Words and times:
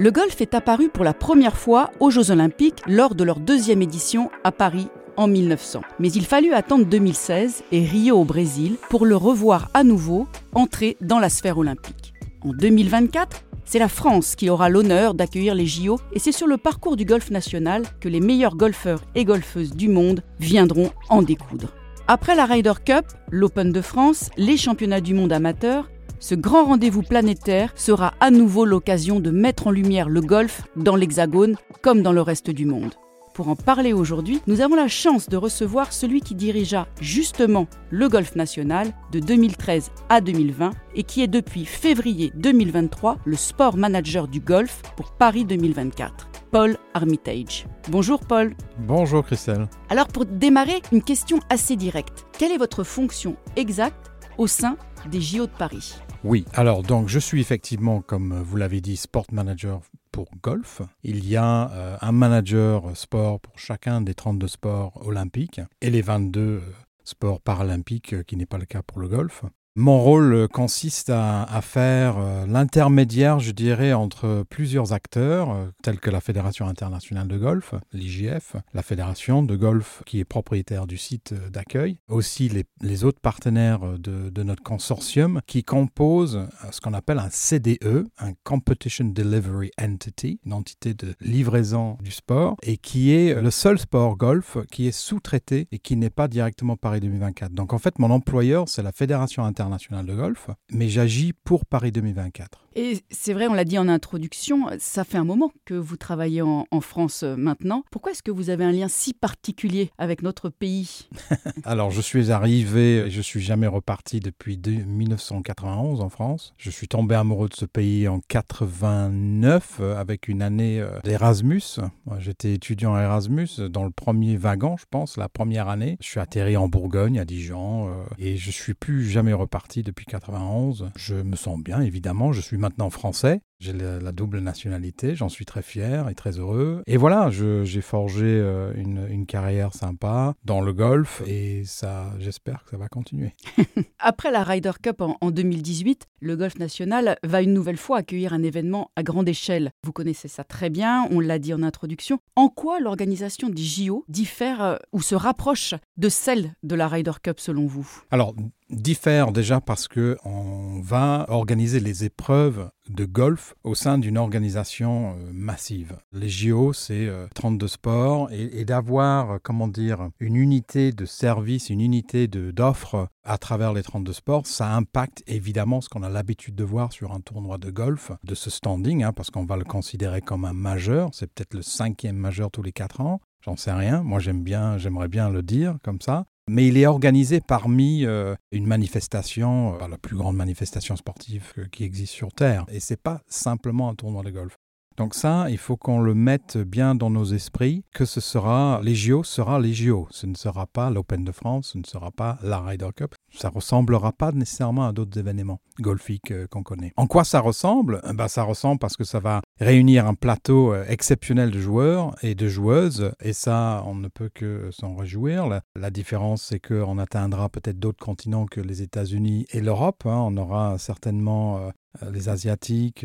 Le 0.00 0.10
golf 0.10 0.40
est 0.40 0.54
apparu 0.54 0.88
pour 0.88 1.04
la 1.04 1.12
première 1.12 1.58
fois 1.58 1.90
aux 2.00 2.08
Jeux 2.08 2.30
Olympiques 2.30 2.80
lors 2.86 3.14
de 3.14 3.22
leur 3.22 3.38
deuxième 3.38 3.82
édition 3.82 4.30
à 4.44 4.50
Paris 4.50 4.88
en 5.18 5.28
1900. 5.28 5.82
Mais 5.98 6.10
il 6.10 6.24
fallut 6.24 6.54
attendre 6.54 6.86
2016 6.86 7.64
et 7.70 7.84
Rio 7.84 8.16
au 8.16 8.24
Brésil 8.24 8.76
pour 8.88 9.04
le 9.04 9.14
revoir 9.14 9.68
à 9.74 9.84
nouveau 9.84 10.26
entrer 10.54 10.96
dans 11.02 11.18
la 11.18 11.28
sphère 11.28 11.58
olympique. 11.58 12.14
En 12.40 12.54
2024, 12.54 13.44
c'est 13.66 13.78
la 13.78 13.90
France 13.90 14.36
qui 14.36 14.48
aura 14.48 14.70
l'honneur 14.70 15.12
d'accueillir 15.12 15.54
les 15.54 15.66
JO 15.66 16.00
et 16.14 16.18
c'est 16.18 16.32
sur 16.32 16.46
le 16.46 16.56
parcours 16.56 16.96
du 16.96 17.04
golf 17.04 17.30
national 17.30 17.82
que 18.00 18.08
les 18.08 18.20
meilleurs 18.20 18.56
golfeurs 18.56 19.02
et 19.14 19.26
golfeuses 19.26 19.74
du 19.74 19.90
monde 19.90 20.22
viendront 20.38 20.92
en 21.10 21.20
découdre. 21.20 21.74
Après 22.08 22.34
la 22.34 22.46
Ryder 22.46 22.72
Cup, 22.82 23.04
l'Open 23.30 23.70
de 23.70 23.82
France, 23.82 24.30
les 24.38 24.56
championnats 24.56 25.02
du 25.02 25.12
monde 25.12 25.32
amateurs, 25.32 25.90
ce 26.20 26.34
grand 26.34 26.66
rendez-vous 26.66 27.02
planétaire 27.02 27.72
sera 27.74 28.12
à 28.20 28.30
nouveau 28.30 28.66
l'occasion 28.66 29.20
de 29.20 29.30
mettre 29.30 29.66
en 29.66 29.70
lumière 29.70 30.08
le 30.08 30.20
golf 30.20 30.62
dans 30.76 30.94
l'Hexagone 30.94 31.56
comme 31.82 32.02
dans 32.02 32.12
le 32.12 32.20
reste 32.20 32.50
du 32.50 32.66
monde. 32.66 32.94
Pour 33.32 33.48
en 33.48 33.56
parler 33.56 33.94
aujourd'hui, 33.94 34.42
nous 34.46 34.60
avons 34.60 34.74
la 34.74 34.88
chance 34.88 35.28
de 35.28 35.36
recevoir 35.38 35.92
celui 35.92 36.20
qui 36.20 36.34
dirigea 36.34 36.86
justement 37.00 37.68
le 37.88 38.08
Golf 38.08 38.34
National 38.34 38.92
de 39.12 39.20
2013 39.20 39.92
à 40.10 40.20
2020 40.20 40.72
et 40.94 41.04
qui 41.04 41.22
est 41.22 41.28
depuis 41.28 41.64
février 41.64 42.32
2023 42.34 43.18
le 43.24 43.36
sport 43.36 43.76
manager 43.76 44.28
du 44.28 44.40
golf 44.40 44.82
pour 44.96 45.12
Paris 45.12 45.46
2024. 45.46 46.28
Paul 46.50 46.76
Armitage. 46.94 47.66
Bonjour 47.88 48.20
Paul. 48.20 48.54
Bonjour 48.80 49.24
Christelle. 49.24 49.68
Alors 49.88 50.08
pour 50.08 50.26
démarrer, 50.26 50.82
une 50.92 51.02
question 51.02 51.38
assez 51.48 51.76
directe. 51.76 52.26
Quelle 52.36 52.52
est 52.52 52.58
votre 52.58 52.82
fonction 52.82 53.36
exacte 53.56 54.09
au 54.40 54.46
sein 54.46 54.78
des 55.10 55.20
JO 55.20 55.44
de 55.46 55.52
Paris 55.52 55.96
Oui, 56.24 56.46
alors 56.54 56.82
donc 56.82 57.08
je 57.08 57.18
suis 57.18 57.42
effectivement, 57.42 58.00
comme 58.00 58.40
vous 58.40 58.56
l'avez 58.56 58.80
dit, 58.80 58.96
sport 58.96 59.26
manager 59.32 59.82
pour 60.12 60.30
golf. 60.42 60.80
Il 61.02 61.28
y 61.28 61.36
a 61.36 61.70
euh, 61.70 61.98
un 62.00 62.12
manager 62.12 62.96
sport 62.96 63.38
pour 63.38 63.58
chacun 63.58 64.00
des 64.00 64.14
32 64.14 64.48
sports 64.48 65.06
olympiques 65.06 65.60
et 65.82 65.90
les 65.90 66.00
22 66.00 66.40
euh, 66.40 66.60
sports 67.04 67.42
paralympiques, 67.42 68.14
euh, 68.14 68.22
qui 68.22 68.38
n'est 68.38 68.46
pas 68.46 68.56
le 68.56 68.64
cas 68.64 68.80
pour 68.80 68.98
le 69.00 69.08
golf. 69.08 69.44
Mon 69.80 69.98
rôle 69.98 70.34
euh, 70.34 70.46
consiste 70.46 71.08
à, 71.08 71.46
faire 71.62 72.18
euh, 72.18 72.44
l'intermédiaire, 72.46 73.38
je 73.38 73.50
dirais, 73.50 73.94
entre 73.94 74.44
plusieurs 74.50 74.92
acteurs, 74.92 75.52
euh, 75.52 75.68
tels 75.82 75.98
que 75.98 76.10
la 76.10 76.20
Fédération 76.20 76.66
internationale 76.66 77.26
de 77.26 77.38
golf, 77.38 77.74
l'IGF, 77.94 78.56
la 78.74 78.82
Fédération 78.82 79.42
de 79.42 79.56
golf 79.56 80.02
qui 80.04 80.20
est 80.20 80.26
propriétaire 80.26 80.86
du 80.86 80.98
site 80.98 81.32
d'accueil, 81.50 81.96
aussi 82.08 82.50
les, 82.82 83.04
autres 83.04 83.20
partenaires 83.20 83.80
de, 83.98 84.42
notre 84.42 84.62
consortium 84.62 85.40
qui 85.46 85.64
composent 85.64 86.46
ce 86.70 86.82
qu'on 86.82 86.92
appelle 86.92 87.18
un 87.18 87.30
CDE, 87.30 88.06
un 88.18 88.32
Competition 88.44 89.06
Delivery 89.06 89.70
Entity, 89.80 90.40
une 90.44 90.52
entité 90.52 90.92
de 90.92 91.14
livraison 91.22 91.96
du 92.02 92.10
sport, 92.10 92.56
et 92.62 92.76
qui 92.76 93.14
est 93.14 93.40
le 93.40 93.50
seul 93.50 93.78
sport 93.78 94.18
golf 94.18 94.58
qui 94.70 94.88
est 94.88 94.92
sous-traité 94.92 95.68
et 95.72 95.78
qui 95.78 95.96
n'est 95.96 96.10
pas 96.10 96.28
directement 96.28 96.76
Paris 96.76 97.00
2024. 97.00 97.52
Donc 97.52 97.72
en 97.72 97.78
fait, 97.78 97.98
mon 97.98 98.10
employeur, 98.10 98.68
c'est 98.68 98.82
la 98.82 98.92
Fédération 98.92 99.44
internationale 99.44 99.69
international 99.70 100.06
de 100.06 100.14
golf, 100.14 100.50
mais 100.70 100.88
j'agis 100.88 101.32
pour 101.32 101.64
Paris 101.64 101.92
2024. 101.92 102.66
Et 102.76 103.00
c'est 103.10 103.32
vrai, 103.32 103.48
on 103.48 103.54
l'a 103.54 103.64
dit 103.64 103.78
en 103.78 103.88
introduction, 103.88 104.66
ça 104.78 105.02
fait 105.02 105.18
un 105.18 105.24
moment 105.24 105.50
que 105.64 105.74
vous 105.74 105.96
travaillez 105.96 106.40
en, 106.42 106.66
France 106.80 107.24
euh, 107.24 107.36
maintenant. 107.36 107.82
Pourquoi 107.90 108.12
est-ce 108.12 108.22
que 108.22 108.30
vous 108.30 108.48
avez 108.48 108.64
un 108.64 108.72
lien 108.72 108.88
si 108.88 109.12
particulier 109.12 109.90
avec 109.98 110.22
notre 110.22 110.48
pays? 110.48 111.08
Alors, 111.64 111.90
je 111.90 112.00
suis 112.00 112.30
arrivé, 112.30 113.10
je 113.10 113.20
suis 113.20 113.40
jamais 113.40 113.66
reparti 113.66 114.20
depuis 114.20 114.58
1991 114.58 116.00
en 116.00 116.08
France. 116.08 116.54
Je 116.56 116.70
suis 116.70 116.88
tombé 116.88 117.16
amoureux 117.16 117.48
de 117.48 117.56
ce 117.56 117.66
pays 117.66 118.08
en 118.08 118.20
89 118.20 119.78
euh, 119.80 119.96
avec 119.96 120.28
une 120.28 120.40
année 120.40 120.80
euh, 120.80 121.00
d'Erasmus. 121.02 121.80
J'étais 122.18 122.54
étudiant 122.54 122.94
à 122.94 123.02
Erasmus 123.02 123.48
dans 123.68 123.84
le 123.84 123.90
premier 123.90 124.36
wagon, 124.36 124.76
je 124.76 124.86
pense, 124.88 125.16
la 125.16 125.28
première 125.28 125.68
année. 125.68 125.96
Je 126.00 126.06
suis 126.06 126.20
atterri 126.20 126.56
en 126.56 126.68
Bourgogne, 126.68 127.18
à 127.18 127.24
Dijon, 127.24 127.90
et 128.18 128.36
je 128.36 128.50
suis 128.50 128.74
plus 128.74 129.08
jamais 129.08 129.32
reparti 129.32 129.82
depuis 129.82 130.06
91. 130.06 130.90
Je 130.96 131.16
me 131.16 131.36
sens 131.36 131.58
bien, 131.58 131.80
évidemment. 131.80 132.32
Je 132.32 132.40
suis 132.40 132.59
maintenant 132.60 132.90
français. 132.90 133.40
J'ai 133.60 133.74
la, 133.74 134.12
double 134.12 134.40
nationalité, 134.40 135.14
j'en 135.14 135.28
suis 135.28 135.44
très 135.44 135.60
fier 135.60 136.08
et 136.08 136.14
très 136.14 136.38
heureux. 136.38 136.82
Et 136.86 136.96
voilà, 136.96 137.28
j'ai 137.30 137.80
forgé 137.82 138.24
euh, 138.24 138.72
une, 138.74 139.26
carrière 139.26 139.74
sympa 139.74 140.34
dans 140.44 140.62
le 140.62 140.72
golf 140.72 141.22
et 141.26 141.62
ça, 141.66 142.14
j'espère 142.18 142.64
que 142.64 142.70
ça 142.70 142.78
va 142.78 142.88
continuer. 142.88 143.34
Après 143.98 144.30
la 144.30 144.44
Ryder 144.44 144.72
Cup 144.82 145.02
en, 145.02 145.30
2018, 145.30 146.06
le 146.20 146.36
golf 146.36 146.58
national 146.58 147.18
va 147.22 147.42
une 147.42 147.52
nouvelle 147.52 147.76
fois 147.76 147.98
accueillir 147.98 148.32
un 148.32 148.42
événement 148.42 148.90
à 148.96 149.02
grande 149.02 149.28
échelle. 149.28 149.72
Vous 149.84 149.92
connaissez 149.92 150.28
ça 150.28 150.42
très 150.42 150.70
bien, 150.70 151.06
on 151.10 151.20
l'a 151.20 151.38
dit 151.38 151.52
en 151.52 151.62
introduction. 151.62 152.18
En 152.36 152.48
quoi 152.48 152.80
l'organisation 152.80 153.50
des 153.50 153.62
JO 153.62 154.04
diffère 154.08 154.62
euh, 154.62 154.76
ou 154.92 155.02
se 155.02 155.14
rapproche 155.14 155.74
de 155.98 156.08
celle 156.08 156.54
de 156.62 156.74
la 156.74 156.88
Ryder 156.88 157.12
Cup 157.22 157.38
selon 157.38 157.66
vous? 157.66 157.86
Alors, 158.10 158.34
diffère 158.70 159.32
déjà 159.32 159.60
parce 159.60 159.86
que 159.86 160.16
on 160.24 160.80
va 160.80 161.26
organiser 161.28 161.80
les 161.80 162.04
épreuves 162.04 162.70
de 162.88 163.04
golf 163.04 163.49
au 163.64 163.74
sein 163.74 163.98
d'une 163.98 164.18
organisation 164.18 165.10
euh, 165.10 165.30
massive. 165.32 165.96
Les 166.12 166.28
JO, 166.28 166.72
c'est 166.72 167.08
32 167.34 167.64
euh, 167.64 167.68
sports 167.68 168.28
et, 168.32 168.64
d'avoir, 168.64 169.32
euh, 169.32 169.38
comment 169.42 169.68
dire, 169.68 170.10
une 170.18 170.36
unité 170.36 170.92
de 170.92 171.04
service, 171.04 171.70
une 171.70 171.80
unité 171.80 172.28
d'offres 172.28 173.08
à 173.24 173.38
travers 173.38 173.72
les 173.72 173.82
32 173.82 174.12
sports, 174.12 174.46
ça 174.46 174.74
impacte 174.74 175.22
évidemment 175.26 175.80
ce 175.80 175.88
qu'on 175.88 176.02
a 176.02 176.08
l'habitude 176.08 176.54
de 176.54 176.64
voir 176.64 176.92
sur 176.92 177.12
un 177.12 177.20
tournoi 177.20 177.58
de 177.58 177.70
golf, 177.70 178.12
de 178.24 178.34
ce 178.34 178.50
standing, 178.50 179.02
hein, 179.02 179.12
parce 179.12 179.30
qu'on 179.30 179.44
va 179.44 179.56
le 179.56 179.64
considérer 179.64 180.20
comme 180.20 180.44
un 180.44 180.52
majeur. 180.52 181.10
C'est 181.12 181.32
peut-être 181.32 181.54
le 181.54 181.62
cinquième 181.62 182.16
majeur 182.16 182.50
tous 182.50 182.62
les 182.62 182.72
quatre 182.72 183.00
ans. 183.00 183.20
J'en 183.42 183.56
sais 183.56 183.72
rien. 183.72 184.02
Moi, 184.02 184.20
j'aime 184.20 184.42
bien, 184.42 184.76
j'aimerais 184.78 185.08
bien 185.08 185.30
le 185.30 185.42
dire 185.42 185.76
comme 185.82 186.00
ça 186.00 186.26
mais 186.50 186.66
il 186.66 186.76
est 186.76 186.86
organisé 186.86 187.40
parmi 187.40 188.04
euh, 188.04 188.34
une 188.50 188.66
manifestation, 188.66 189.76
euh, 189.80 189.86
la 189.88 189.98
plus 189.98 190.16
grande 190.16 190.36
manifestation 190.36 190.96
sportive 190.96 191.54
qui 191.70 191.84
existe 191.84 192.12
sur 192.12 192.32
Terre. 192.32 192.66
Et 192.72 192.80
c'est 192.80 193.00
pas 193.00 193.22
simplement 193.28 193.88
un 193.88 193.94
tournoi 193.94 194.24
de 194.24 194.30
golf. 194.30 194.56
Donc 194.96 195.14
ça, 195.14 195.48
il 195.48 195.58
faut 195.58 195.76
qu'on 195.76 196.00
le 196.00 196.12
mette 196.12 196.58
bien 196.58 196.96
dans 196.96 197.08
nos 197.08 197.24
esprits, 197.24 197.84
que 197.94 198.04
ce 198.04 198.20
sera, 198.20 198.80
les 198.82 198.94
JO 198.96 199.22
sera 199.22 199.60
les 199.60 199.72
JO. 199.72 200.08
Ce 200.10 200.26
ne 200.26 200.34
sera 200.34 200.66
pas 200.66 200.90
l'Open 200.90 201.24
de 201.24 201.32
France, 201.32 201.70
ce 201.72 201.78
ne 201.78 201.84
sera 201.84 202.10
pas 202.10 202.38
la 202.42 202.60
Ryder 202.60 202.90
Cup. 202.96 203.14
Ça 203.32 203.48
ressemblera 203.48 204.12
pas 204.12 204.32
nécessairement 204.32 204.86
à 204.86 204.92
d'autres 204.92 205.18
événements 205.18 205.60
golfiques 205.80 206.30
euh, 206.30 206.46
qu'on 206.48 206.62
connaît. 206.62 206.92
En 206.96 207.06
quoi 207.06 207.24
ça 207.24 207.40
ressemble? 207.40 208.00
Ben, 208.14 208.28
Ça 208.28 208.42
ressemble 208.42 208.78
parce 208.78 208.96
que 208.96 209.04
ça 209.04 209.20
va 209.20 209.40
réunir 209.58 210.06
un 210.06 210.14
plateau 210.14 210.72
euh, 210.72 210.84
exceptionnel 210.88 211.50
de 211.50 211.60
joueurs 211.60 212.14
et 212.22 212.34
de 212.34 212.48
joueuses, 212.48 213.12
et 213.20 213.32
ça, 213.32 213.82
on 213.86 213.94
ne 213.94 214.08
peut 214.08 214.30
que 214.32 214.70
s'en 214.72 214.94
réjouir. 214.94 215.48
La, 215.76 215.90
différence, 215.90 216.42
c'est 216.42 216.60
qu'on 216.60 216.98
atteindra 216.98 217.48
peut-être 217.48 217.78
d'autres 217.78 218.04
continents 218.04 218.46
que 218.46 218.60
les 218.60 218.82
États-Unis 218.82 219.46
et 219.50 219.60
l'Europe. 219.60 220.02
Hein. 220.06 220.24
On 220.26 220.36
aura 220.36 220.78
certainement 220.78 221.58
euh, 221.58 221.70
les 222.10 222.28
Asiatiques 222.28 223.04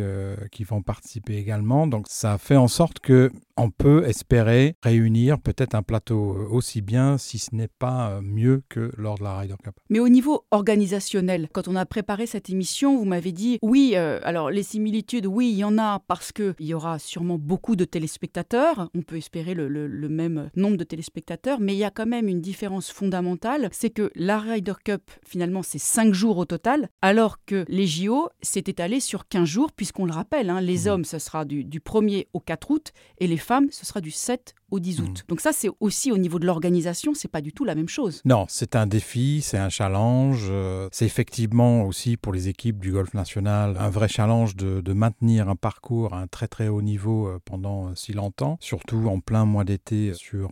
qui 0.51 0.63
vont 0.63 0.83
participer 0.83 1.37
également. 1.37 1.87
Donc 1.87 2.05
ça 2.07 2.37
fait 2.37 2.55
en 2.55 2.67
sorte 2.67 2.99
que 2.99 3.31
on 3.57 3.69
peut 3.69 4.05
espérer 4.05 4.75
réunir 4.83 5.39
peut-être 5.39 5.75
un 5.75 5.83
plateau 5.83 6.33
euh, 6.33 6.47
aussi 6.49 6.81
bien, 6.81 7.17
si 7.17 7.39
ce 7.39 7.55
n'est 7.55 7.67
pas 7.67 8.19
mieux 8.21 8.63
que 8.69 8.91
lors 8.97 9.17
de 9.17 9.23
la 9.23 9.37
Ryder 9.37 9.55
Cup. 9.63 9.75
Mais 9.89 9.99
au 9.99 10.09
niveau 10.09 10.45
organisationnel, 10.51 11.49
quand 11.53 11.67
on 11.67 11.75
a 11.75 11.85
préparé 11.85 12.25
cette 12.25 12.49
émission, 12.49 12.97
vous 12.97 13.05
m'avez 13.05 13.31
dit 13.31 13.59
oui, 13.61 13.95
alors 13.95 14.49
les 14.49 14.63
similitudes, 14.63 15.25
oui, 15.25 15.51
il 15.51 15.57
y 15.57 15.63
en 15.63 15.77
a 15.77 15.99
parce 16.07 16.31
qu'il 16.31 16.53
y 16.59 16.73
aura 16.73 16.99
sûrement 16.99 17.37
beaucoup 17.37 17.75
de 17.75 17.85
téléspectateurs. 17.85 18.89
On 18.93 19.01
peut 19.01 19.17
espérer 19.17 19.53
le, 19.53 19.67
le, 19.67 20.09
même 20.09 20.49
nombre 20.55 20.77
de 20.77 20.83
téléspectateurs, 20.83 21.59
mais 21.59 21.73
il 21.73 21.77
y 21.77 21.83
a 21.83 21.91
quand 21.91 22.05
même 22.05 22.27
une 22.27 22.41
différence 22.41 22.91
fondamentale, 22.91 23.69
c'est 23.71 23.89
que 23.89 24.11
la 24.15 24.39
Ryder 24.39 24.73
Cup, 24.83 25.01
finalement, 25.25 25.63
c'est 25.63 25.79
5 25.79 26.13
jours 26.13 26.37
au 26.37 26.45
total, 26.45 26.89
alors 27.01 27.43
que 27.45 27.65
les 27.67 27.87
JO, 27.87 28.29
c'était 28.41 28.75
étalé 28.75 28.99
sur 28.99 29.27
15 29.27 29.47
jours, 29.47 29.71
puisqu'on 29.71 30.05
le 30.05 30.11
rappelle, 30.11 30.49
hein, 30.49 30.59
les 30.59 30.85
mmh. 30.85 30.87
hommes, 30.87 31.05
ce 31.05 31.19
sera 31.19 31.45
du, 31.45 31.63
du 31.63 31.79
1er 31.79 32.27
au 32.33 32.39
4 32.39 32.71
août, 32.71 32.91
et 33.19 33.27
les 33.27 33.37
femmes, 33.45 33.71
ce 33.71 33.85
sera 33.85 34.01
du 34.01 34.11
7 34.11 34.55
au 34.75 34.79
10 34.79 35.01
août. 35.01 35.23
Mm. 35.23 35.27
Donc 35.29 35.41
ça, 35.41 35.51
c'est 35.53 35.69
aussi 35.79 36.11
au 36.11 36.17
niveau 36.17 36.39
de 36.39 36.45
l'organisation, 36.45 37.13
c'est 37.13 37.27
pas 37.27 37.41
du 37.41 37.53
tout 37.53 37.65
la 37.65 37.75
même 37.75 37.89
chose. 37.89 38.21
Non, 38.25 38.45
c'est 38.49 38.75
un 38.75 38.87
défi, 38.87 39.41
c'est 39.41 39.57
un 39.57 39.69
challenge. 39.69 40.45
Euh, 40.49 40.87
c'est 40.91 41.05
effectivement 41.05 41.83
aussi 41.83 42.17
pour 42.17 42.33
les 42.33 42.47
équipes 42.47 42.79
du 42.79 42.91
golf 42.91 43.13
national 43.13 43.77
un 43.79 43.89
vrai 43.89 44.07
challenge 44.07 44.55
de, 44.55 44.93
maintenir 44.93 45.49
un 45.49 45.55
parcours 45.55 46.13
à 46.13 46.19
un 46.19 46.27
très 46.27 46.47
très 46.47 46.69
haut 46.69 46.81
niveau 46.81 47.27
euh, 47.27 47.39
pendant 47.43 47.87
euh, 47.87 47.91
si 47.95 48.13
longtemps, 48.13 48.57
surtout 48.61 49.07
en 49.07 49.19
plein 49.19 49.45
mois 49.45 49.63
d'été 49.63 50.13
sur, 50.13 50.51